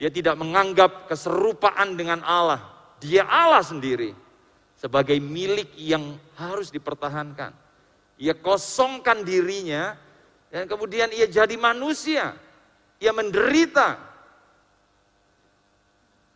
dia 0.02 0.11
tidak 0.11 0.35
menganggap 0.35 1.07
keserupaan 1.07 1.95
dengan 1.95 2.26
Allah. 2.26 2.59
Dia 2.99 3.23
Allah 3.23 3.62
sendiri 3.62 4.19
sebagai 4.75 5.14
milik 5.23 5.71
yang 5.79 6.19
harus 6.35 6.75
dipertahankan. 6.75 7.55
Ia 8.19 8.35
kosongkan 8.35 9.23
dirinya 9.23 9.95
dan 10.50 10.67
kemudian 10.67 11.07
ia 11.14 11.31
jadi 11.31 11.55
manusia. 11.55 12.35
Ia 12.99 13.14
menderita. 13.14 13.95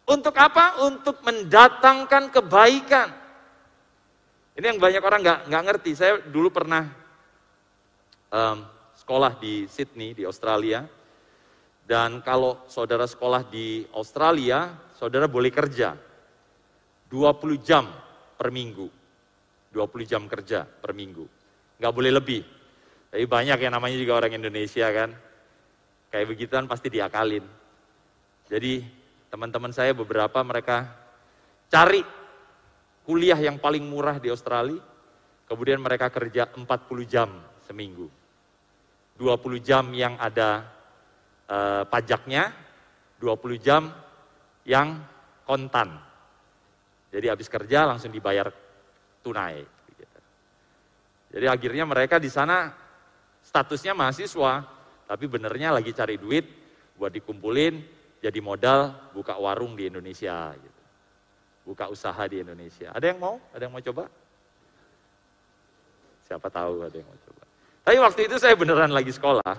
Untuk 0.07 0.35
apa? 0.38 0.87
Untuk 0.87 1.26
mendatangkan 1.26 2.31
kebaikan. 2.31 3.11
Ini 4.55 4.62
yang 4.62 4.78
banyak 4.78 5.02
orang 5.02 5.21
nggak 5.26 5.40
nggak 5.50 5.64
ngerti. 5.66 5.90
Saya 5.99 6.23
dulu 6.23 6.55
pernah 6.55 6.87
um, 8.31 8.75
sekolah 9.06 9.38
di 9.38 9.70
Sydney, 9.70 10.18
di 10.18 10.26
Australia. 10.26 10.82
Dan 11.86 12.26
kalau 12.26 12.66
saudara 12.66 13.06
sekolah 13.06 13.46
di 13.46 13.86
Australia, 13.94 14.75
saudara 14.98 15.30
boleh 15.30 15.54
kerja 15.54 15.94
20 17.06 17.14
jam 17.62 17.86
per 18.35 18.50
minggu. 18.50 18.90
20 19.70 20.11
jam 20.11 20.26
kerja 20.26 20.66
per 20.66 20.90
minggu. 20.90 21.22
Nggak 21.78 21.94
boleh 21.94 22.18
lebih. 22.18 22.42
Tapi 23.14 23.22
banyak 23.31 23.62
yang 23.62 23.78
namanya 23.78 23.94
juga 23.94 24.18
orang 24.18 24.35
Indonesia 24.35 24.90
kan. 24.90 25.14
Kayak 26.11 26.26
begituan 26.26 26.66
pasti 26.66 26.90
diakalin. 26.90 27.46
Jadi 28.50 28.83
teman-teman 29.31 29.70
saya 29.70 29.94
beberapa 29.94 30.42
mereka 30.42 30.83
cari 31.70 32.02
kuliah 33.07 33.38
yang 33.38 33.62
paling 33.62 33.87
murah 33.87 34.18
di 34.18 34.35
Australia. 34.35 34.83
Kemudian 35.46 35.78
mereka 35.78 36.11
kerja 36.11 36.50
40 36.50 36.66
jam 37.07 37.31
seminggu. 37.70 38.25
20 39.16 39.61
jam 39.64 39.85
yang 39.96 40.14
ada 40.20 40.64
eh, 41.48 41.83
pajaknya, 41.88 42.52
20 43.20 43.57
jam 43.61 43.88
yang 44.68 45.00
kontan. 45.48 45.96
Jadi 47.11 47.26
habis 47.33 47.48
kerja 47.48 47.88
langsung 47.88 48.12
dibayar 48.12 48.50
tunai. 49.24 49.64
Jadi 51.33 51.46
akhirnya 51.50 51.85
mereka 51.85 52.16
di 52.16 52.31
sana 52.31 52.70
statusnya 53.42 53.92
mahasiswa, 53.92 54.64
tapi 55.07 55.24
benernya 55.26 55.74
lagi 55.74 55.90
cari 55.92 56.16
duit 56.16 56.48
buat 56.96 57.12
dikumpulin 57.12 57.83
jadi 58.24 58.40
modal 58.40 59.12
buka 59.12 59.37
warung 59.37 59.76
di 59.76 59.87
Indonesia. 59.87 60.55
Gitu. 60.57 60.81
Buka 61.66 61.90
usaha 61.90 62.22
di 62.31 62.40
Indonesia. 62.42 62.94
Ada 62.94 63.12
yang 63.12 63.18
mau? 63.20 63.37
Ada 63.52 63.66
yang 63.66 63.74
mau 63.74 63.83
coba? 63.83 64.05
Siapa 66.26 66.48
tahu 66.50 66.87
ada 66.87 66.96
yang 66.96 67.07
mau 67.07 67.20
coba. 67.26 67.36
Tapi 67.87 68.03
waktu 68.03 68.27
itu 68.27 68.35
saya 68.42 68.59
beneran 68.59 68.90
lagi 68.90 69.14
sekolah. 69.14 69.55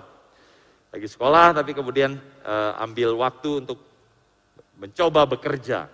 Lagi 0.92 1.08
sekolah 1.08 1.56
tapi 1.56 1.72
kemudian 1.72 2.20
e, 2.44 2.54
ambil 2.76 3.16
waktu 3.16 3.64
untuk 3.64 3.80
mencoba 4.76 5.24
bekerja. 5.24 5.88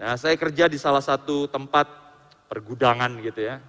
Nah 0.00 0.16
saya 0.16 0.32
kerja 0.40 0.64
di 0.64 0.80
salah 0.80 1.04
satu 1.04 1.44
tempat 1.44 1.84
pergudangan 2.48 3.20
gitu 3.20 3.52
ya. 3.52 3.60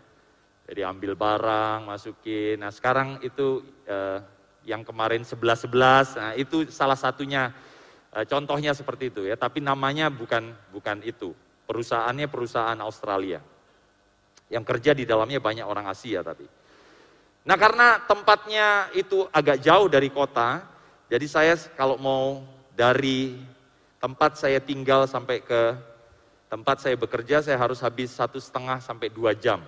Jadi 0.63 0.80
ambil 0.80 1.19
barang, 1.19 1.91
masukin. 1.91 2.63
Nah 2.63 2.71
sekarang 2.71 3.19
itu 3.19 3.60
e, 3.84 4.23
yang 4.63 4.88
kemarin 4.88 5.27
11-11, 5.27 6.23
nah 6.23 6.32
itu 6.39 6.71
salah 6.71 6.95
satunya 6.95 7.51
e, 8.15 8.23
contohnya 8.32 8.71
seperti 8.71 9.12
itu 9.12 9.27
ya. 9.27 9.36
Tapi 9.36 9.60
namanya 9.60 10.08
bukan 10.08 10.56
bukan 10.71 11.03
itu. 11.03 11.36
Perusahaannya 11.67 12.32
perusahaan 12.32 12.80
Australia. 12.80 13.43
Yang 14.47 14.63
kerja 14.71 14.95
di 14.95 15.03
dalamnya 15.03 15.43
banyak 15.43 15.67
orang 15.67 15.91
Asia 15.91 16.23
tapi. 16.23 16.47
Nah 17.47 17.55
karena 17.55 18.03
tempatnya 18.03 18.91
itu 18.91 19.23
agak 19.31 19.63
jauh 19.63 19.88
dari 19.88 20.12
kota, 20.12 20.67
jadi 21.07 21.23
saya 21.31 21.55
kalau 21.79 21.95
mau 21.95 22.43
dari 22.75 23.39
tempat 24.03 24.36
saya 24.36 24.60
tinggal 24.60 25.07
sampai 25.07 25.39
ke 25.39 25.71
tempat 26.51 26.83
saya 26.83 26.99
bekerja, 26.99 27.39
saya 27.39 27.55
harus 27.55 27.79
habis 27.79 28.12
satu 28.12 28.36
setengah 28.36 28.83
sampai 28.83 29.07
dua 29.07 29.31
jam. 29.31 29.63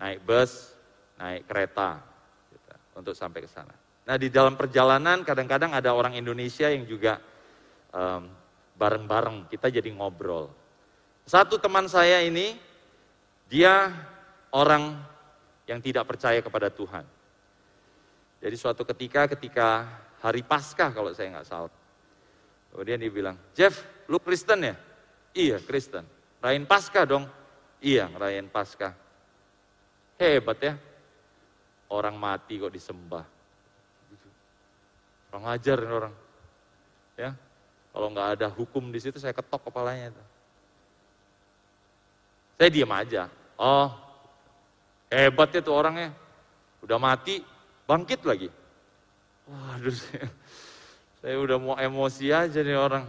Naik 0.00 0.24
bus, 0.24 0.72
naik 1.20 1.44
kereta, 1.44 2.00
gitu, 2.48 2.72
untuk 2.96 3.12
sampai 3.12 3.44
ke 3.44 3.48
sana. 3.52 3.76
Nah 4.08 4.16
di 4.16 4.32
dalam 4.32 4.56
perjalanan 4.56 5.20
kadang-kadang 5.20 5.76
ada 5.76 5.92
orang 5.92 6.16
Indonesia 6.16 6.72
yang 6.72 6.88
juga 6.88 7.20
um, 7.92 8.28
bareng-bareng, 8.76 9.52
kita 9.52 9.68
jadi 9.68 9.92
ngobrol. 9.92 10.48
Satu 11.28 11.60
teman 11.60 11.92
saya 11.92 12.24
ini, 12.24 12.56
dia 13.52 13.92
orang 14.52 14.96
yang 15.66 15.82
tidak 15.82 16.06
percaya 16.06 16.38
kepada 16.38 16.70
Tuhan. 16.70 17.02
Jadi 18.40 18.56
suatu 18.56 18.86
ketika, 18.86 19.26
ketika 19.34 19.86
hari 20.22 20.46
Paskah 20.46 20.94
kalau 20.94 21.10
saya 21.10 21.34
nggak 21.34 21.48
salah. 21.48 21.72
Kemudian 22.70 23.00
dia 23.00 23.10
bilang, 23.10 23.36
Jeff, 23.56 23.82
lu 24.06 24.22
Kristen 24.22 24.62
ya? 24.62 24.76
Iya, 25.34 25.58
Kristen. 25.64 26.06
Rayain 26.40 26.64
Paskah 26.68 27.04
dong? 27.04 27.24
Iya, 27.82 28.06
ngerayain 28.06 28.48
Paskah. 28.48 28.92
Hebat 30.16 30.58
ya. 30.62 30.74
Orang 31.90 32.16
mati 32.16 32.60
kok 32.60 32.72
disembah. 32.72 33.24
Orang 35.32 35.44
ajar 35.52 35.78
orang. 35.82 36.14
Ya, 37.16 37.32
kalau 37.96 38.12
nggak 38.12 38.28
ada 38.36 38.46
hukum 38.52 38.92
di 38.92 39.00
situ 39.00 39.16
saya 39.16 39.32
ketok 39.32 39.72
kepalanya 39.72 40.12
itu. 40.12 40.24
Saya 42.60 42.68
diam 42.72 42.92
aja. 42.92 43.28
Oh, 43.56 43.88
Hebat 45.10 45.54
ya 45.54 45.60
tuh 45.62 45.74
orangnya. 45.74 46.10
Udah 46.82 46.98
mati, 46.98 47.42
bangkit 47.86 48.26
lagi. 48.26 48.50
Waduh, 49.46 49.94
saya, 49.94 50.26
saya 51.22 51.36
udah 51.38 51.56
mau 51.62 51.76
emosi 51.78 52.34
aja 52.34 52.60
nih 52.62 52.74
orang. 52.74 53.06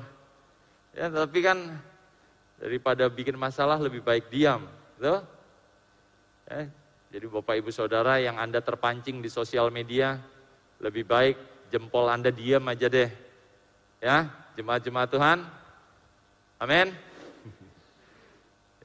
Ya, 0.94 1.10
tapi 1.10 1.42
kan 1.42 1.58
daripada 2.62 3.10
bikin 3.10 3.38
masalah 3.38 3.82
lebih 3.82 4.02
baik 4.06 4.30
diam. 4.30 4.66
Betul? 4.98 5.26
Ya, 6.48 6.70
jadi 7.14 7.26
Bapak 7.28 7.56
Ibu 7.60 7.72
Saudara 7.74 8.22
yang 8.22 8.38
Anda 8.38 8.62
terpancing 8.62 9.22
di 9.22 9.30
sosial 9.30 9.74
media, 9.74 10.22
lebih 10.78 11.06
baik 11.06 11.38
jempol 11.74 12.08
Anda 12.08 12.30
diam 12.30 12.66
aja 12.70 12.88
deh. 12.88 13.10
Ya, 13.98 14.30
jemaat-jemaat 14.54 15.10
Tuhan. 15.10 15.40
Amin. 16.62 16.94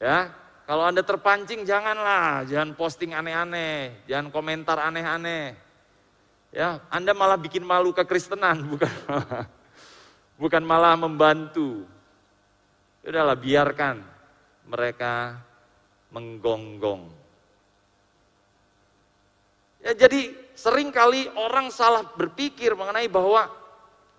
Ya, 0.03 0.35
kalau 0.73 0.89
Anda 0.89 1.05
terpancing 1.05 1.69
janganlah, 1.69 2.49
jangan 2.49 2.73
posting 2.73 3.13
aneh-aneh, 3.13 3.93
jangan 4.09 4.33
komentar 4.33 4.81
aneh-aneh. 4.81 5.53
Ya, 6.49 6.81
Anda 6.89 7.13
malah 7.13 7.37
bikin 7.37 7.61
malu 7.61 7.93
kekristenan, 7.93 8.65
bukan 8.73 8.89
bukan 10.41 10.65
malah 10.65 10.97
membantu. 10.97 11.85
Udahlah 13.05 13.37
biarkan 13.37 14.01
mereka 14.65 15.45
menggonggong. 16.09 17.05
Ya, 19.85 19.93
jadi 19.93 20.33
sering 20.57 20.89
kali 20.89 21.29
orang 21.37 21.69
salah 21.69 22.17
berpikir 22.17 22.73
mengenai 22.73 23.13
bahwa 23.13 23.45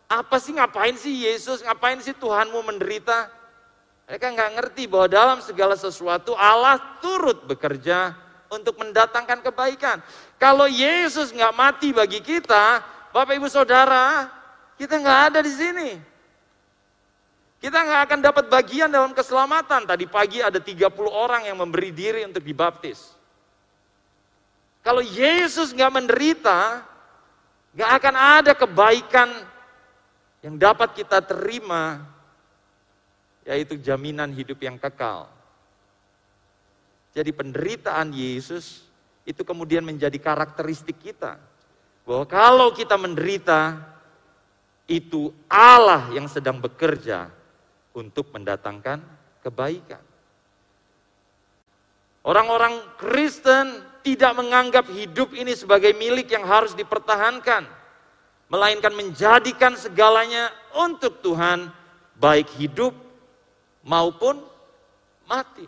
apa 0.05 0.37
sih 0.37 0.53
ngapain 0.53 1.01
sih 1.01 1.25
Yesus, 1.25 1.65
ngapain 1.65 1.97
sih 1.97 2.13
Tuhanmu 2.13 2.61
menderita? 2.61 3.41
Mereka 4.03 4.25
nggak 4.35 4.51
ngerti 4.59 4.83
bahwa 4.91 5.07
dalam 5.07 5.39
segala 5.39 5.79
sesuatu 5.79 6.35
Allah 6.35 6.79
turut 6.99 7.47
bekerja 7.47 8.11
untuk 8.51 8.75
mendatangkan 8.77 9.39
kebaikan. 9.39 10.03
Kalau 10.35 10.67
Yesus 10.67 11.31
nggak 11.31 11.55
mati 11.55 11.89
bagi 11.95 12.19
kita, 12.19 12.83
Bapak 13.15 13.39
Ibu 13.39 13.47
Saudara, 13.47 14.27
kita 14.75 14.99
nggak 14.99 15.19
ada 15.31 15.39
di 15.39 15.53
sini. 15.53 15.89
Kita 17.63 17.79
nggak 17.79 18.01
akan 18.11 18.19
dapat 18.19 18.45
bagian 18.51 18.91
dalam 18.91 19.15
keselamatan. 19.15 19.87
Tadi 19.87 20.03
pagi 20.03 20.43
ada 20.43 20.59
30 20.59 20.91
orang 21.07 21.47
yang 21.47 21.63
memberi 21.63 21.95
diri 21.95 22.27
untuk 22.27 22.43
dibaptis. 22.43 23.15
Kalau 24.83 24.99
Yesus 24.99 25.71
nggak 25.71 25.95
menderita, 25.95 26.83
nggak 27.71 27.91
akan 28.03 28.15
ada 28.19 28.51
kebaikan 28.51 29.31
yang 30.43 30.59
dapat 30.59 30.91
kita 30.91 31.23
terima, 31.23 32.03
yaitu 33.43 33.75
jaminan 33.79 34.31
hidup 34.31 34.59
yang 34.63 34.79
kekal. 34.79 35.27
Jadi 37.13 37.29
penderitaan 37.29 38.09
Yesus 38.09 38.87
itu 39.23 39.45
kemudian 39.45 39.85
menjadi 39.85 40.15
karakteristik 40.17 40.97
kita. 40.99 41.37
Bahwa 42.03 42.25
kalau 42.27 42.75
kita 42.75 42.99
menderita, 42.99 43.79
itu 44.89 45.31
Allah 45.47 46.11
yang 46.11 46.27
sedang 46.27 46.59
bekerja 46.59 47.31
untuk 47.95 48.33
mendatangkan 48.35 48.99
kebaikan. 49.39 50.03
Orang-orang 52.23 52.79
Kristen 52.99 53.83
tidak 54.03 54.35
menganggap 54.35 54.87
hidup 54.91 55.31
ini 55.31 55.55
sebagai 55.55 55.95
milik 55.95 56.31
yang 56.31 56.43
harus 56.43 56.75
dipertahankan, 56.75 57.67
melainkan 58.51 58.91
menjadikan 58.95 59.75
segalanya 59.79 60.51
untuk 60.75 61.23
Tuhan, 61.23 61.71
baik 62.19 62.51
hidup 62.59 63.02
maupun 63.83 64.39
mati. 65.27 65.67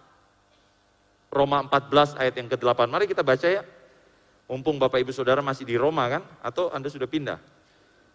Roma 1.32 1.60
14 1.67 2.15
ayat 2.15 2.34
yang 2.39 2.47
ke-8. 2.47 2.80
Mari 2.88 3.06
kita 3.12 3.21
baca 3.21 3.47
ya. 3.47 3.63
Mumpung 4.45 4.80
Bapak 4.80 5.01
Ibu 5.04 5.12
Saudara 5.12 5.43
masih 5.43 5.67
di 5.67 5.75
Roma 5.75 6.08
kan? 6.08 6.23
Atau 6.39 6.71
Anda 6.71 6.88
sudah 6.88 7.10
pindah? 7.10 7.41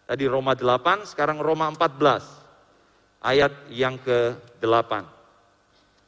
Tadi 0.09 0.25
Roma 0.25 0.57
8, 0.57 1.05
sekarang 1.05 1.37
Roma 1.37 1.69
14. 1.69 3.21
Ayat 3.21 3.53
yang 3.69 4.01
ke-8. 4.01 5.05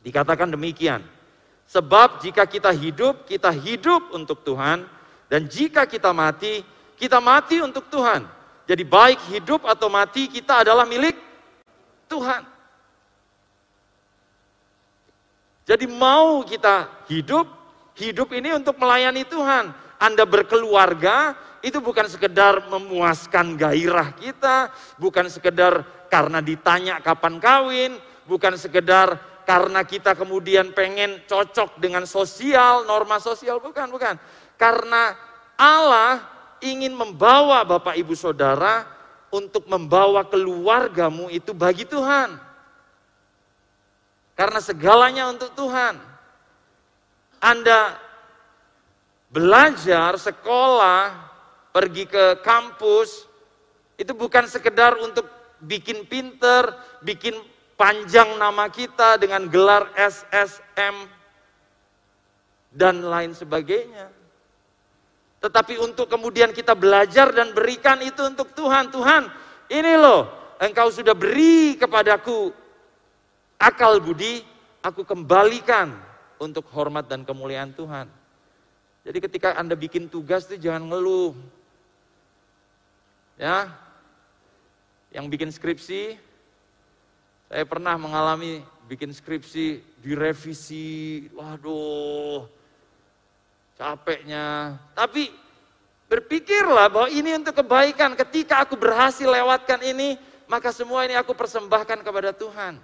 Dikatakan 0.02 0.50
demikian. 0.50 1.06
Sebab 1.70 2.20
jika 2.20 2.50
kita 2.50 2.74
hidup, 2.74 3.30
kita 3.30 3.54
hidup 3.54 4.10
untuk 4.12 4.42
Tuhan. 4.42 4.90
Dan 5.30 5.46
jika 5.46 5.86
kita 5.86 6.10
mati, 6.12 6.66
kita 6.98 7.22
mati 7.22 7.62
untuk 7.62 7.88
Tuhan. 7.94 8.26
Jadi 8.64 8.84
baik 8.88 9.20
hidup 9.30 9.68
atau 9.68 9.92
mati 9.92 10.32
kita 10.32 10.64
adalah 10.64 10.88
milik 10.88 11.20
Tuhan. 12.08 12.53
Jadi 15.64 15.88
mau 15.88 16.44
kita 16.44 17.08
hidup, 17.08 17.48
hidup 17.96 18.30
ini 18.36 18.52
untuk 18.52 18.76
melayani 18.76 19.24
Tuhan. 19.24 19.72
Anda 19.96 20.28
berkeluarga, 20.28 21.40
itu 21.64 21.80
bukan 21.80 22.12
sekedar 22.12 22.68
memuaskan 22.68 23.56
gairah 23.56 24.12
kita, 24.20 24.68
bukan 25.00 25.32
sekedar 25.32 25.88
karena 26.12 26.44
ditanya 26.44 27.00
kapan 27.00 27.40
kawin, 27.40 27.96
bukan 28.28 28.60
sekedar 28.60 29.16
karena 29.48 29.88
kita 29.88 30.12
kemudian 30.12 30.76
pengen 30.76 31.24
cocok 31.24 31.80
dengan 31.80 32.04
sosial, 32.04 32.84
norma 32.84 33.24
sosial, 33.24 33.64
bukan, 33.64 33.88
bukan. 33.88 34.20
Karena 34.60 35.16
Allah 35.56 36.20
ingin 36.60 36.92
membawa 36.92 37.64
Bapak 37.64 37.96
Ibu 37.96 38.12
Saudara 38.12 38.84
untuk 39.32 39.68
membawa 39.72 40.28
keluargamu 40.28 41.32
itu 41.32 41.56
bagi 41.56 41.88
Tuhan. 41.88 42.53
Karena 44.34 44.58
segalanya 44.58 45.30
untuk 45.30 45.54
Tuhan. 45.54 46.02
Anda 47.38 47.98
belajar, 49.30 50.18
sekolah, 50.18 51.14
pergi 51.74 52.06
ke 52.10 52.42
kampus, 52.42 53.30
itu 53.98 54.14
bukan 54.14 54.50
sekedar 54.50 54.98
untuk 54.98 55.30
bikin 55.62 56.06
pinter, 56.10 56.74
bikin 57.06 57.38
panjang 57.78 58.38
nama 58.38 58.70
kita 58.70 59.22
dengan 59.22 59.46
gelar 59.50 59.90
SSM 59.94 60.96
dan 62.74 63.06
lain 63.06 63.38
sebagainya. 63.38 64.10
Tetapi 65.44 65.76
untuk 65.84 66.08
kemudian 66.08 66.56
kita 66.56 66.72
belajar 66.74 67.30
dan 67.36 67.52
berikan 67.52 68.00
itu 68.00 68.24
untuk 68.24 68.56
Tuhan. 68.56 68.90
Tuhan, 68.90 69.28
ini 69.68 69.94
loh, 70.00 70.56
engkau 70.64 70.88
sudah 70.88 71.12
beri 71.12 71.76
kepadaku 71.76 72.63
akal 73.60 74.00
budi, 74.04 74.46
aku 74.82 75.06
kembalikan 75.08 75.94
untuk 76.38 76.68
hormat 76.72 77.08
dan 77.08 77.24
kemuliaan 77.28 77.72
Tuhan. 77.74 78.08
Jadi 79.04 79.18
ketika 79.20 79.56
Anda 79.60 79.76
bikin 79.76 80.08
tugas 80.08 80.48
itu 80.48 80.70
jangan 80.70 80.88
ngeluh. 80.88 81.36
Ya. 83.36 83.72
Yang 85.14 85.26
bikin 85.30 85.50
skripsi 85.54 86.18
saya 87.54 87.70
pernah 87.70 87.94
mengalami 88.02 88.66
bikin 88.90 89.14
skripsi, 89.14 89.78
direvisi, 90.02 91.30
waduh, 91.38 92.50
capeknya. 93.78 94.74
Tapi 94.98 95.30
berpikirlah 96.10 96.90
bahwa 96.90 97.14
ini 97.14 97.38
untuk 97.38 97.62
kebaikan. 97.62 98.18
Ketika 98.18 98.66
aku 98.66 98.74
berhasil 98.74 99.30
lewatkan 99.30 99.86
ini, 99.86 100.18
maka 100.50 100.74
semua 100.74 101.06
ini 101.06 101.14
aku 101.14 101.38
persembahkan 101.38 102.02
kepada 102.02 102.34
Tuhan. 102.34 102.82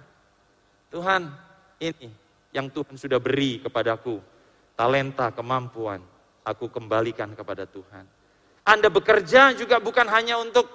Tuhan, 0.90 1.30
ini 1.78 2.10
yang 2.50 2.66
Tuhan 2.70 2.98
sudah 2.98 3.22
beri 3.22 3.62
kepadaku. 3.62 4.18
Talenta, 4.74 5.28
kemampuan, 5.30 6.00
aku 6.42 6.66
kembalikan 6.72 7.32
kepada 7.36 7.68
Tuhan. 7.68 8.04
Anda 8.64 8.88
bekerja 8.88 9.52
juga 9.54 9.76
bukan 9.76 10.08
hanya 10.08 10.40
untuk 10.40 10.66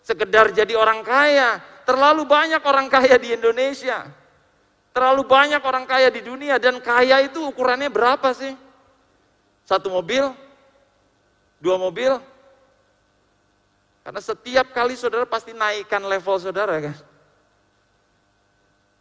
sekedar 0.00 0.48
jadi 0.52 0.74
orang 0.76 1.04
kaya, 1.04 1.60
Terlalu 1.84 2.24
banyak 2.24 2.64
orang 2.64 2.88
kaya 2.88 3.20
di 3.20 3.36
Indonesia. 3.36 4.08
Terlalu 4.96 5.22
banyak 5.28 5.60
orang 5.60 5.84
kaya 5.84 6.08
di 6.08 6.24
dunia 6.24 6.56
dan 6.56 6.80
kaya 6.80 7.20
itu 7.28 7.44
ukurannya 7.44 7.92
berapa 7.92 8.32
sih? 8.32 8.56
Satu 9.68 9.92
mobil? 9.92 10.32
Dua 11.60 11.76
mobil? 11.76 12.16
Karena 14.04 14.20
setiap 14.20 14.72
kali 14.72 14.96
saudara 14.96 15.28
pasti 15.28 15.52
naikkan 15.52 16.00
level 16.04 16.36
saudara 16.40 16.80
kan. 16.80 16.96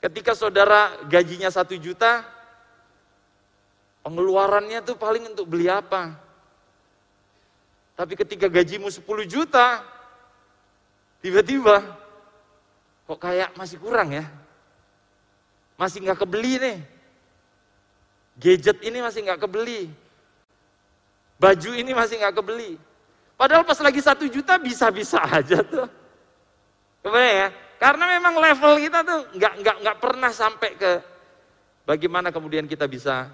Ketika 0.03 0.35
saudara 0.35 0.99
gajinya 1.07 1.47
satu 1.47 1.79
juta, 1.79 2.27
pengeluarannya 4.03 4.83
tuh 4.83 4.99
paling 4.99 5.31
untuk 5.31 5.47
beli 5.47 5.71
apa? 5.71 6.19
Tapi 7.95 8.19
ketika 8.19 8.51
gajimu 8.51 8.91
10 8.91 8.99
juta, 9.23 9.79
tiba-tiba 11.23 12.03
Kok 13.03 13.19
kayak 13.19 13.51
masih 13.59 13.77
kurang 13.83 14.15
ya? 14.15 14.25
Masih 15.75 15.99
nggak 15.99 16.23
kebeli 16.23 16.53
nih. 16.59 16.77
Gadget 18.39 18.77
ini 18.81 19.03
masih 19.03 19.19
nggak 19.27 19.41
kebeli. 19.43 19.91
Baju 21.35 21.71
ini 21.75 21.91
masih 21.91 22.23
nggak 22.23 22.35
kebeli. 22.39 22.79
Padahal 23.35 23.67
pas 23.67 23.77
lagi 23.83 23.99
satu 23.99 24.23
juta 24.31 24.55
bisa-bisa 24.55 25.19
aja 25.37 25.59
tuh. 25.59 25.89
Kebayang 27.03 27.35
ya? 27.35 27.49
Karena 27.83 28.15
memang 28.15 28.39
level 28.39 28.79
kita 28.79 29.03
tuh 29.03 29.27
nggak 29.35 29.53
nggak 29.59 29.77
nggak 29.83 29.97
pernah 29.99 30.31
sampai 30.31 30.71
ke 30.79 30.91
bagaimana 31.83 32.31
kemudian 32.31 32.63
kita 32.63 32.87
bisa 32.87 33.27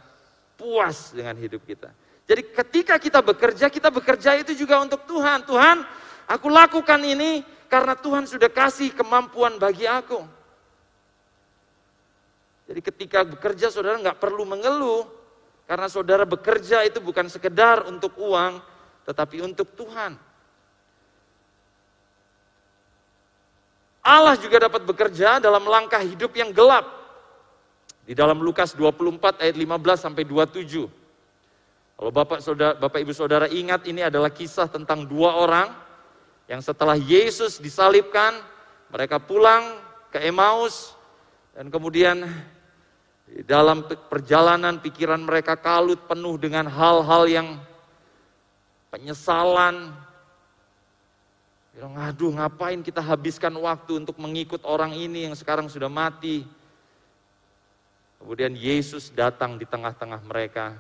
puas 0.57 1.13
dengan 1.13 1.38
hidup 1.38 1.62
kita. 1.69 1.93
Jadi 2.25 2.49
ketika 2.57 2.97
kita 2.97 3.21
bekerja, 3.21 3.69
kita 3.69 3.93
bekerja 3.93 4.41
itu 4.41 4.57
juga 4.57 4.81
untuk 4.81 5.05
Tuhan. 5.05 5.45
Tuhan, 5.45 5.85
aku 6.25 6.49
lakukan 6.49 6.97
ini 7.05 7.45
karena 7.69 7.93
Tuhan 7.93 8.25
sudah 8.25 8.49
kasih 8.49 8.89
kemampuan 8.97 9.62
bagi 9.62 9.85
aku. 9.85 10.17
Jadi 12.73 12.81
ketika 12.81 13.21
bekerja 13.29 13.69
saudara 13.69 14.01
nggak 14.01 14.17
perlu 14.17 14.49
mengeluh, 14.49 15.05
karena 15.69 15.85
saudara 15.85 16.25
bekerja 16.25 16.89
itu 16.89 16.97
bukan 16.97 17.29
sekedar 17.29 17.85
untuk 17.85 18.17
uang, 18.17 18.57
tetapi 19.05 19.45
untuk 19.45 19.77
Tuhan. 19.77 20.17
Allah 24.10 24.34
juga 24.41 24.65
dapat 24.65 24.82
bekerja 24.89 25.38
dalam 25.38 25.62
langkah 25.69 26.02
hidup 26.02 26.34
yang 26.34 26.50
gelap. 26.50 26.98
Di 28.10 28.17
dalam 28.17 28.41
Lukas 28.41 28.74
24 28.74 29.38
ayat 29.38 29.54
15 29.54 29.69
sampai 30.10 30.26
27. 30.26 30.89
Kalau 31.93 32.10
Bapak, 32.10 32.41
saudara, 32.41 32.74
Bapak 32.74 33.06
Ibu 33.06 33.13
Saudara 33.13 33.45
ingat 33.45 33.86
ini 33.86 34.02
adalah 34.02 34.34
kisah 34.34 34.65
tentang 34.65 35.06
dua 35.06 35.38
orang 35.38 35.69
yang 36.50 36.65
setelah 36.65 36.98
Yesus 36.98 37.62
disalibkan, 37.62 38.34
mereka 38.89 39.22
pulang 39.22 39.78
ke 40.10 40.17
Emmaus 40.26 40.98
dan 41.54 41.69
kemudian 41.69 42.26
dalam 43.45 43.86
perjalanan 44.10 44.82
pikiran 44.82 45.22
mereka 45.22 45.54
kalut 45.54 46.02
penuh 46.10 46.41
dengan 46.41 46.65
hal-hal 46.65 47.30
yang 47.30 47.48
penyesalan. 48.89 49.93
Bilang, 51.73 51.93
aduh 51.95 52.34
ngapain 52.34 52.82
kita 52.82 52.99
habiskan 52.99 53.53
waktu 53.62 54.01
untuk 54.01 54.17
mengikut 54.17 54.65
orang 54.65 54.93
ini 54.97 55.29
yang 55.29 55.36
sekarang 55.38 55.69
sudah 55.69 55.88
mati. 55.91 56.45
Kemudian 58.19 58.51
Yesus 58.58 59.13
datang 59.15 59.55
di 59.55 59.63
tengah-tengah 59.63 60.19
mereka, 60.27 60.75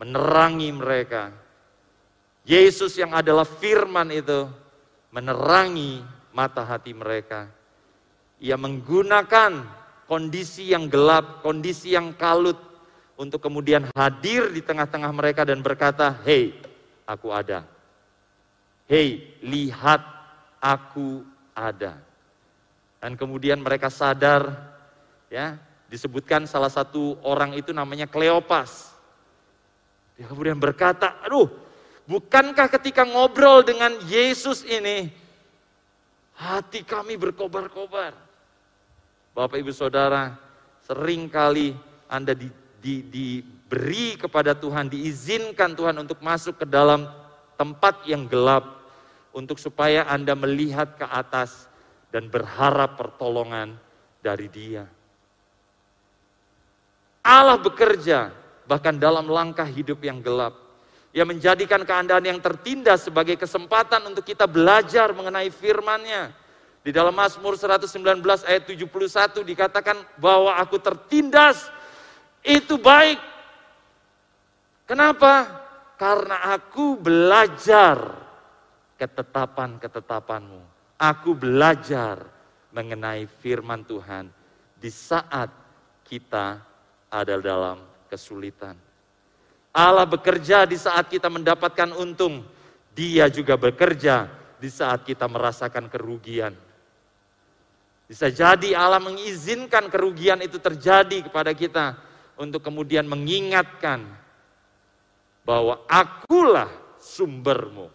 menerangi 0.00 0.70
mereka. 0.72 1.28
Yesus 2.42 2.96
yang 2.96 3.12
adalah 3.12 3.44
firman 3.44 4.08
itu 4.10 4.48
menerangi 5.12 6.00
mata 6.32 6.64
hati 6.64 6.96
mereka. 6.96 7.46
Ia 8.42 8.56
menggunakan 8.56 9.62
kondisi 10.08 10.72
yang 10.72 10.88
gelap, 10.90 11.44
kondisi 11.44 11.94
yang 11.94 12.16
kalut 12.16 12.58
untuk 13.14 13.44
kemudian 13.44 13.86
hadir 13.94 14.50
di 14.50 14.64
tengah-tengah 14.64 15.12
mereka 15.14 15.46
dan 15.46 15.62
berkata, 15.62 16.16
"Hei, 16.26 16.56
aku 17.06 17.30
ada. 17.30 17.62
Hei, 18.86 19.38
lihat 19.42 20.02
aku 20.58 21.22
ada." 21.54 21.98
Dan 23.02 23.18
kemudian 23.18 23.58
mereka 23.58 23.90
sadar 23.90 24.54
ya, 25.26 25.58
disebutkan 25.90 26.46
salah 26.46 26.70
satu 26.70 27.18
orang 27.26 27.52
itu 27.58 27.74
namanya 27.74 28.06
Kleopas. 28.06 28.94
Dia 30.14 30.30
kemudian 30.30 30.54
berkata, 30.54 31.18
"Aduh, 31.26 31.50
bukankah 32.06 32.70
ketika 32.78 33.02
ngobrol 33.02 33.66
dengan 33.66 33.90
Yesus 34.06 34.62
ini 34.62 35.10
hati 36.38 36.86
kami 36.86 37.18
berkobar-kobar?" 37.18 38.14
Bapak 39.32 39.58
Ibu 39.58 39.72
Saudara, 39.72 40.36
sering 40.84 41.26
kali 41.26 41.72
Anda 42.06 42.36
di, 42.36 42.52
di, 42.78 43.00
diberi 43.02 44.20
kepada 44.20 44.52
Tuhan, 44.52 44.92
diizinkan 44.92 45.72
Tuhan 45.72 45.96
untuk 45.96 46.20
masuk 46.20 46.60
ke 46.60 46.66
dalam 46.68 47.08
tempat 47.56 48.04
yang 48.08 48.26
gelap, 48.26 48.82
untuk 49.32 49.56
supaya 49.56 50.04
Anda 50.06 50.36
melihat 50.36 51.00
ke 51.00 51.06
atas 51.08 51.66
dan 52.12 52.28
berharap 52.28 53.00
pertolongan 53.00 53.74
dari 54.20 54.46
Dia. 54.52 54.84
Allah 57.24 57.56
bekerja 57.56 58.34
bahkan 58.68 58.94
dalam 59.00 59.26
langkah 59.26 59.66
hidup 59.66 60.04
yang 60.04 60.20
gelap. 60.20 60.54
Ia 61.12 61.28
menjadikan 61.28 61.84
keadaan 61.84 62.24
yang 62.24 62.40
tertindas 62.40 63.04
sebagai 63.04 63.36
kesempatan 63.36 64.00
untuk 64.08 64.24
kita 64.24 64.48
belajar 64.48 65.12
mengenai 65.12 65.52
firman-Nya. 65.52 66.32
Di 66.82 66.90
dalam 66.90 67.14
Mazmur 67.14 67.54
119 67.54 67.94
ayat 68.42 68.64
71 68.66 69.44
dikatakan 69.44 70.02
bahwa 70.18 70.56
aku 70.56 70.80
tertindas 70.82 71.70
itu 72.42 72.74
baik. 72.74 73.20
Kenapa? 74.88 75.61
Karena 76.02 76.58
aku 76.58 76.98
belajar 76.98 77.94
ketetapan-ketetapanmu. 78.98 80.58
Aku 80.98 81.38
belajar 81.38 82.26
mengenai 82.74 83.30
firman 83.38 83.86
Tuhan 83.86 84.26
di 84.82 84.90
saat 84.90 85.46
kita 86.02 86.58
ada 87.06 87.38
dalam 87.38 87.86
kesulitan. 88.10 88.74
Allah 89.70 90.02
bekerja 90.02 90.66
di 90.66 90.74
saat 90.74 91.06
kita 91.06 91.30
mendapatkan 91.30 91.94
untung. 91.94 92.50
Dia 92.90 93.30
juga 93.30 93.54
bekerja 93.54 94.26
di 94.58 94.74
saat 94.74 95.06
kita 95.06 95.30
merasakan 95.30 95.86
kerugian. 95.86 96.50
Bisa 98.10 98.26
jadi 98.26 98.74
Allah 98.74 98.98
mengizinkan 98.98 99.86
kerugian 99.86 100.42
itu 100.42 100.58
terjadi 100.58 101.30
kepada 101.30 101.54
kita 101.54 101.94
untuk 102.34 102.58
kemudian 102.58 103.06
mengingatkan 103.06 104.21
bahwa 105.42 105.82
akulah 105.90 106.70
sumbermu. 106.98 107.90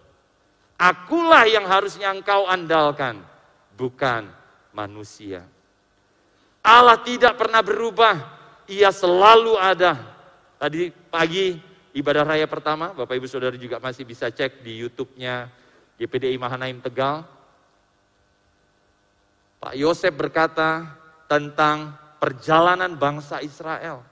Akulah 0.77 1.49
yang 1.49 1.65
harusnya 1.65 2.13
engkau 2.13 2.45
andalkan, 2.45 3.25
bukan 3.73 4.29
manusia. 4.75 5.41
Allah 6.61 7.01
tidak 7.01 7.33
pernah 7.39 7.65
berubah, 7.65 8.21
ia 8.69 8.93
selalu 8.93 9.57
ada. 9.57 9.97
Tadi 10.61 10.93
pagi 11.09 11.57
ibadah 11.97 12.23
raya 12.27 12.45
pertama, 12.45 12.93
Bapak 12.93 13.17
Ibu 13.17 13.25
Saudara 13.25 13.57
juga 13.57 13.81
masih 13.81 14.05
bisa 14.05 14.29
cek 14.29 14.61
di 14.61 14.85
YouTube-nya 14.85 15.49
GPDI 15.97 16.37
Mahanaim 16.37 16.77
Tegal. 16.77 17.25
Pak 19.57 19.73
Yosef 19.73 20.13
berkata 20.13 20.93
tentang 21.25 21.97
perjalanan 22.21 22.93
bangsa 22.93 23.41
Israel. 23.41 24.05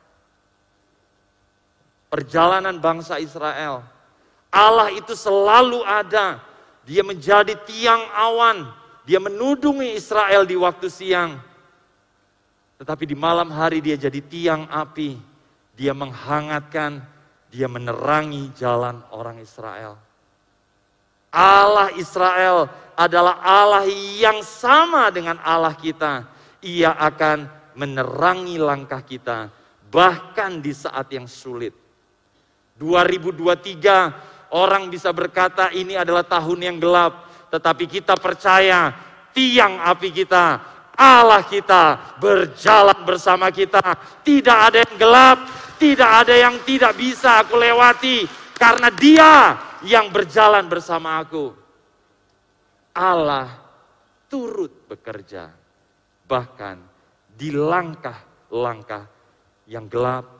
Perjalanan 2.15 2.79
bangsa 2.79 3.19
Israel. 3.19 3.83
Allah 4.47 4.87
itu 4.95 5.11
selalu 5.19 5.83
ada. 5.83 6.39
Dia 6.87 7.03
menjadi 7.03 7.59
tiang 7.67 8.07
awan. 8.15 8.71
Dia 9.03 9.19
menudungi 9.19 9.99
Israel 9.99 10.47
di 10.47 10.55
waktu 10.55 10.87
siang. 10.87 11.35
Tetapi 12.79 13.03
di 13.03 13.19
malam 13.19 13.51
hari 13.51 13.83
dia 13.83 13.99
jadi 13.99 14.23
tiang 14.23 14.63
api. 14.71 15.19
Dia 15.75 15.91
menghangatkan, 15.91 17.03
dia 17.51 17.67
menerangi 17.67 18.47
jalan 18.55 19.03
orang 19.11 19.43
Israel. 19.43 19.99
Allah 21.35 21.91
Israel 21.99 22.71
adalah 22.95 23.43
Allah 23.43 23.83
yang 23.91 24.39
sama 24.39 25.11
dengan 25.11 25.35
Allah 25.43 25.75
kita. 25.75 26.23
Ia 26.63 26.95
akan 26.95 27.51
menerangi 27.75 28.55
langkah 28.55 29.03
kita 29.03 29.51
bahkan 29.91 30.63
di 30.63 30.71
saat 30.71 31.11
yang 31.11 31.27
sulit. 31.27 31.84
2023 32.75 34.51
orang 34.51 34.91
bisa 34.91 35.15
berkata 35.15 35.71
ini 35.71 35.95
adalah 35.95 36.27
tahun 36.27 36.59
yang 36.59 36.77
gelap, 36.79 37.27
tetapi 37.47 37.87
kita 37.87 38.19
percaya 38.19 38.91
tiang 39.31 39.79
api 39.79 40.11
kita, 40.11 40.59
Allah 40.95 41.43
kita 41.47 42.15
berjalan 42.19 42.99
bersama 43.07 43.47
kita. 43.51 43.83
Tidak 44.23 44.57
ada 44.71 44.83
yang 44.83 44.95
gelap, 44.99 45.37
tidak 45.79 46.11
ada 46.23 46.35
yang 46.35 46.55
tidak 46.67 46.95
bisa 46.99 47.43
aku 47.43 47.55
lewati 47.59 48.27
karena 48.55 48.91
Dia 48.91 49.33
yang 49.83 50.11
berjalan 50.11 50.67
bersama 50.67 51.19
aku. 51.19 51.51
Allah 52.95 53.51
turut 54.31 54.87
bekerja, 54.87 55.51
bahkan 56.27 56.79
di 57.31 57.51
langkah-langkah 57.51 59.07
yang 59.67 59.87
gelap. 59.87 60.34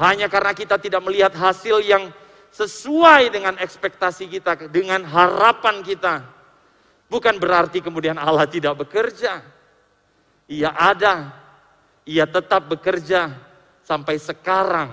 Hanya 0.00 0.28
karena 0.28 0.56
kita 0.56 0.80
tidak 0.80 1.04
melihat 1.04 1.32
hasil 1.36 1.84
yang 1.84 2.08
sesuai 2.52 3.32
dengan 3.32 3.56
ekspektasi 3.56 4.28
kita, 4.28 4.68
dengan 4.68 5.04
harapan 5.04 5.80
kita. 5.80 6.24
Bukan 7.08 7.36
berarti 7.36 7.84
kemudian 7.84 8.16
Allah 8.16 8.48
tidak 8.48 8.84
bekerja. 8.84 9.44
Ia 10.48 10.70
ada, 10.72 11.32
ia 12.08 12.24
tetap 12.24 12.68
bekerja 12.72 13.32
sampai 13.84 14.16
sekarang 14.16 14.92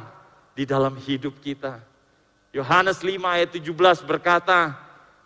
di 0.56 0.68
dalam 0.68 0.96
hidup 1.00 1.40
kita. 1.40 1.80
Yohanes 2.52 3.00
5 3.00 3.20
ayat 3.24 3.50
17 3.56 4.04
berkata, 4.04 4.76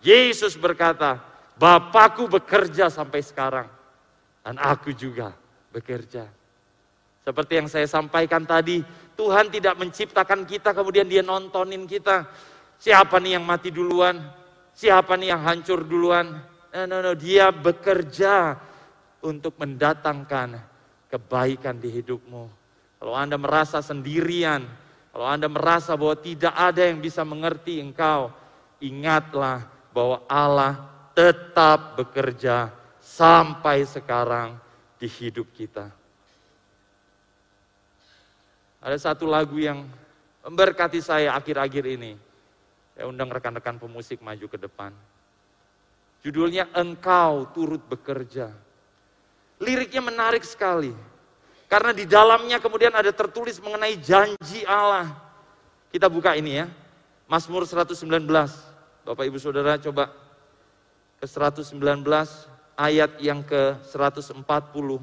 Yesus 0.03 0.53
berkata, 0.59 1.21
Bapakku 1.53 2.25
bekerja 2.25 2.89
sampai 2.89 3.21
sekarang 3.21 3.69
dan 4.41 4.55
aku 4.57 4.89
juga 4.91 5.38
bekerja. 5.69 6.25
Seperti 7.23 7.53
yang 7.55 7.69
saya 7.71 7.88
sampaikan 7.88 8.43
tadi, 8.43 8.83
Tuhan 9.13 9.54
tidak 9.54 9.78
menciptakan 9.78 10.43
kita 10.43 10.73
kemudian 10.73 11.06
dia 11.06 11.21
nontonin 11.21 11.86
kita. 11.86 12.26
Siapa 12.82 13.21
nih 13.21 13.39
yang 13.39 13.45
mati 13.45 13.69
duluan? 13.69 14.19
Siapa 14.73 15.13
nih 15.15 15.32
yang 15.32 15.41
hancur 15.45 15.86
duluan? 15.86 16.34
No, 16.73 16.82
no, 16.89 16.97
no. 16.99 17.13
Dia 17.13 17.54
bekerja 17.54 18.58
untuk 19.23 19.56
mendatangkan 19.62 20.58
kebaikan 21.08 21.78
di 21.78 21.93
hidupmu. 21.93 22.43
Kalau 22.97 23.13
Anda 23.13 23.38
merasa 23.38 23.80
sendirian, 23.80 24.65
kalau 25.13 25.30
Anda 25.30 25.45
merasa 25.45 25.93
bahwa 25.93 26.17
tidak 26.17 26.54
ada 26.58 26.89
yang 26.89 26.97
bisa 26.97 27.21
mengerti 27.21 27.78
engkau, 27.78 28.34
ingatlah 28.82 29.69
bahwa 29.93 30.26
Allah 30.26 30.89
tetap 31.13 32.02
bekerja 32.02 32.73
sampai 32.97 33.86
sekarang 33.86 34.58
di 34.97 35.06
hidup 35.06 35.45
kita. 35.54 35.93
Ada 38.83 38.99
satu 38.99 39.23
lagu 39.23 39.55
yang 39.55 39.87
memberkati 40.43 40.99
saya 40.99 41.31
akhir-akhir 41.39 41.87
ini. 41.87 42.19
Saya 42.93 43.07
undang 43.07 43.31
rekan-rekan 43.31 43.79
pemusik 43.79 44.19
maju 44.19 44.43
ke 44.43 44.59
depan. 44.59 44.91
Judulnya 46.19 46.67
Engkau 46.75 47.47
Turut 47.55 47.79
Bekerja. 47.87 48.51
Liriknya 49.63 50.03
menarik 50.03 50.43
sekali. 50.43 50.91
Karena 51.71 51.95
di 51.95 52.03
dalamnya 52.03 52.59
kemudian 52.59 52.91
ada 52.91 53.07
tertulis 53.15 53.55
mengenai 53.63 53.95
janji 54.03 54.67
Allah. 54.67 55.15
Kita 55.87 56.11
buka 56.11 56.35
ini 56.35 56.59
ya. 56.59 56.67
Mazmur 57.31 57.63
119. 57.63 58.03
Bapak 59.07 59.23
Ibu 59.23 59.39
Saudara 59.39 59.79
coba 59.79 60.11
ke 61.23 61.25
119 61.25 61.79
ayat 62.75 63.15
yang 63.23 63.39
ke 63.47 63.79
140. 63.87 64.43
119 64.43 64.99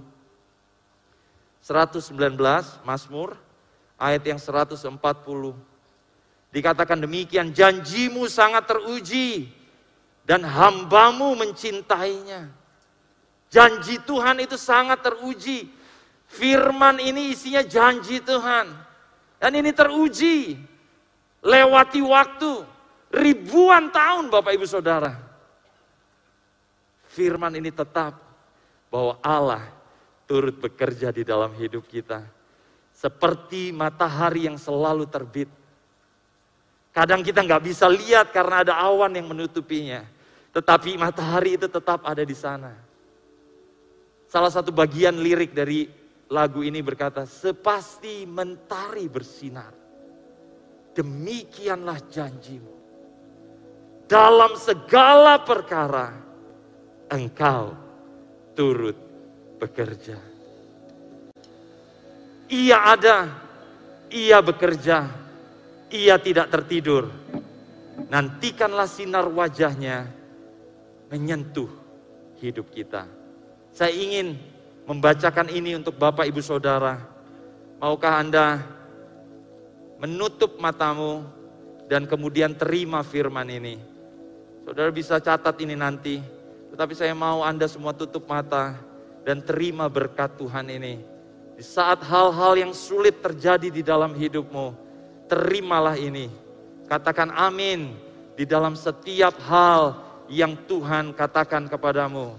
Mazmur 2.85 3.49
ayat 4.01 4.25
yang 4.25 4.41
140. 4.41 4.97
Dikatakan 6.51 6.99
demikian, 6.99 7.53
janjimu 7.53 8.27
sangat 8.27 8.67
teruji 8.67 9.47
dan 10.25 10.43
hambamu 10.43 11.37
mencintainya. 11.39 12.51
Janji 13.53 14.01
Tuhan 14.03 14.41
itu 14.43 14.57
sangat 14.57 15.05
teruji. 15.05 15.69
Firman 16.31 17.03
ini 17.03 17.35
isinya 17.35 17.63
janji 17.63 18.23
Tuhan. 18.23 18.71
Dan 19.39 19.53
ini 19.59 19.71
teruji. 19.71 20.55
Lewati 21.43 22.01
waktu. 22.03 22.53
Ribuan 23.11 23.91
tahun 23.91 24.31
Bapak 24.31 24.55
Ibu 24.55 24.67
Saudara. 24.71 25.19
Firman 27.11 27.59
ini 27.59 27.75
tetap 27.75 28.23
bahwa 28.87 29.19
Allah 29.19 29.67
turut 30.31 30.55
bekerja 30.63 31.11
di 31.11 31.27
dalam 31.27 31.51
hidup 31.59 31.91
kita. 31.91 32.23
Seperti 33.01 33.73
matahari 33.73 34.45
yang 34.45 34.61
selalu 34.61 35.09
terbit 35.09 35.49
Kadang 36.91 37.23
kita 37.23 37.47
nggak 37.47 37.63
bisa 37.63 37.87
lihat 37.87 38.35
karena 38.35 38.67
ada 38.67 38.75
awan 38.83 39.15
yang 39.15 39.31
menutupinya. 39.31 40.03
Tetapi 40.51 40.99
matahari 40.99 41.55
itu 41.55 41.71
tetap 41.71 42.03
ada 42.03 42.27
di 42.27 42.35
sana. 42.35 42.75
Salah 44.27 44.51
satu 44.51 44.75
bagian 44.75 45.15
lirik 45.23 45.55
dari 45.55 45.87
lagu 46.31 46.67
ini 46.67 46.83
berkata, 46.83 47.27
sepasti 47.27 48.27
mentari 48.27 49.07
bersinar. 49.07 49.71
Demikianlah 50.91 51.99
janjimu. 52.11 52.75
Dalam 54.11 54.59
segala 54.59 55.39
perkara, 55.39 56.11
engkau 57.15 57.79
turut 58.59 58.99
bekerja. 59.63 60.19
Ia 62.51 62.99
ada, 62.99 63.31
ia 64.11 64.43
bekerja, 64.43 65.07
ia 65.87 66.19
tidak 66.19 66.51
tertidur. 66.51 67.07
Nantikanlah 68.11 68.91
sinar 68.91 69.31
wajahnya 69.31 70.11
menyentuh 71.15 71.71
hidup 72.43 72.75
kita. 72.75 73.07
Saya 73.71 73.95
ingin 73.95 74.35
membacakan 74.83 75.47
ini 75.47 75.79
untuk 75.79 75.95
Bapak 75.95 76.27
Ibu 76.27 76.43
Saudara. 76.43 76.99
Maukah 77.79 78.19
Anda 78.19 78.59
menutup 80.03 80.59
matamu 80.59 81.23
dan 81.87 82.11
kemudian 82.11 82.59
terima 82.59 83.07
firman 83.07 83.47
ini? 83.47 83.79
Saudara 84.67 84.91
bisa 84.91 85.23
catat 85.23 85.55
ini 85.63 85.79
nanti. 85.79 86.19
Tetapi 86.75 86.99
saya 86.99 87.15
mau 87.15 87.47
Anda 87.47 87.71
semua 87.71 87.95
tutup 87.95 88.27
mata 88.27 88.75
dan 89.23 89.39
terima 89.43 89.87
berkat 89.87 90.35
Tuhan 90.35 90.67
ini. 90.67 91.10
Di 91.61 91.69
saat 91.69 92.01
hal-hal 92.09 92.57
yang 92.57 92.73
sulit 92.73 93.21
terjadi 93.21 93.69
di 93.69 93.85
dalam 93.85 94.17
hidupmu, 94.17 94.73
terimalah 95.29 95.93
ini. 95.93 96.33
Katakan 96.89 97.29
amin 97.37 97.93
di 98.33 98.49
dalam 98.49 98.73
setiap 98.73 99.37
hal 99.45 99.93
yang 100.33 100.57
Tuhan 100.65 101.13
katakan 101.13 101.69
kepadamu. 101.69 102.33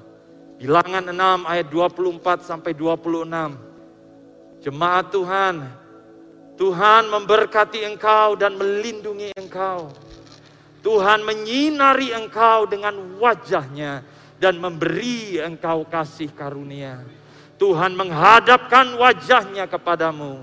Bilangan 0.57 1.13
6 1.13 1.45
ayat 1.45 1.69
24 1.69 2.49
sampai 2.49 2.73
26. 2.73 4.65
Jemaat 4.65 5.13
Tuhan, 5.13 5.69
Tuhan 6.57 7.03
memberkati 7.13 7.85
engkau 7.93 8.33
dan 8.33 8.57
melindungi 8.57 9.37
engkau. 9.37 9.93
Tuhan 10.81 11.21
menyinari 11.21 12.09
engkau 12.09 12.65
dengan 12.65 12.97
wajahnya 13.21 14.01
dan 14.41 14.57
memberi 14.57 15.37
engkau 15.37 15.85
kasih 15.85 16.33
karunia. 16.33 17.20
Tuhan 17.61 17.93
menghadapkan 17.93 18.97
wajahnya 18.97 19.69
kepadamu 19.69 20.41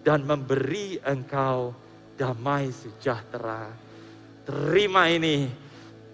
dan 0.00 0.24
memberi 0.24 0.96
engkau 1.04 1.76
damai 2.16 2.72
sejahtera. 2.72 3.68
Terima 4.48 5.12
ini, 5.12 5.52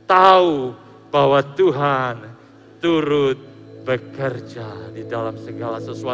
tahu 0.02 0.74
bahwa 1.14 1.38
Tuhan 1.54 2.26
turut 2.82 3.38
bekerja 3.86 4.90
di 4.90 5.06
dalam 5.06 5.38
segala 5.38 5.78
sesuatu. 5.78 6.10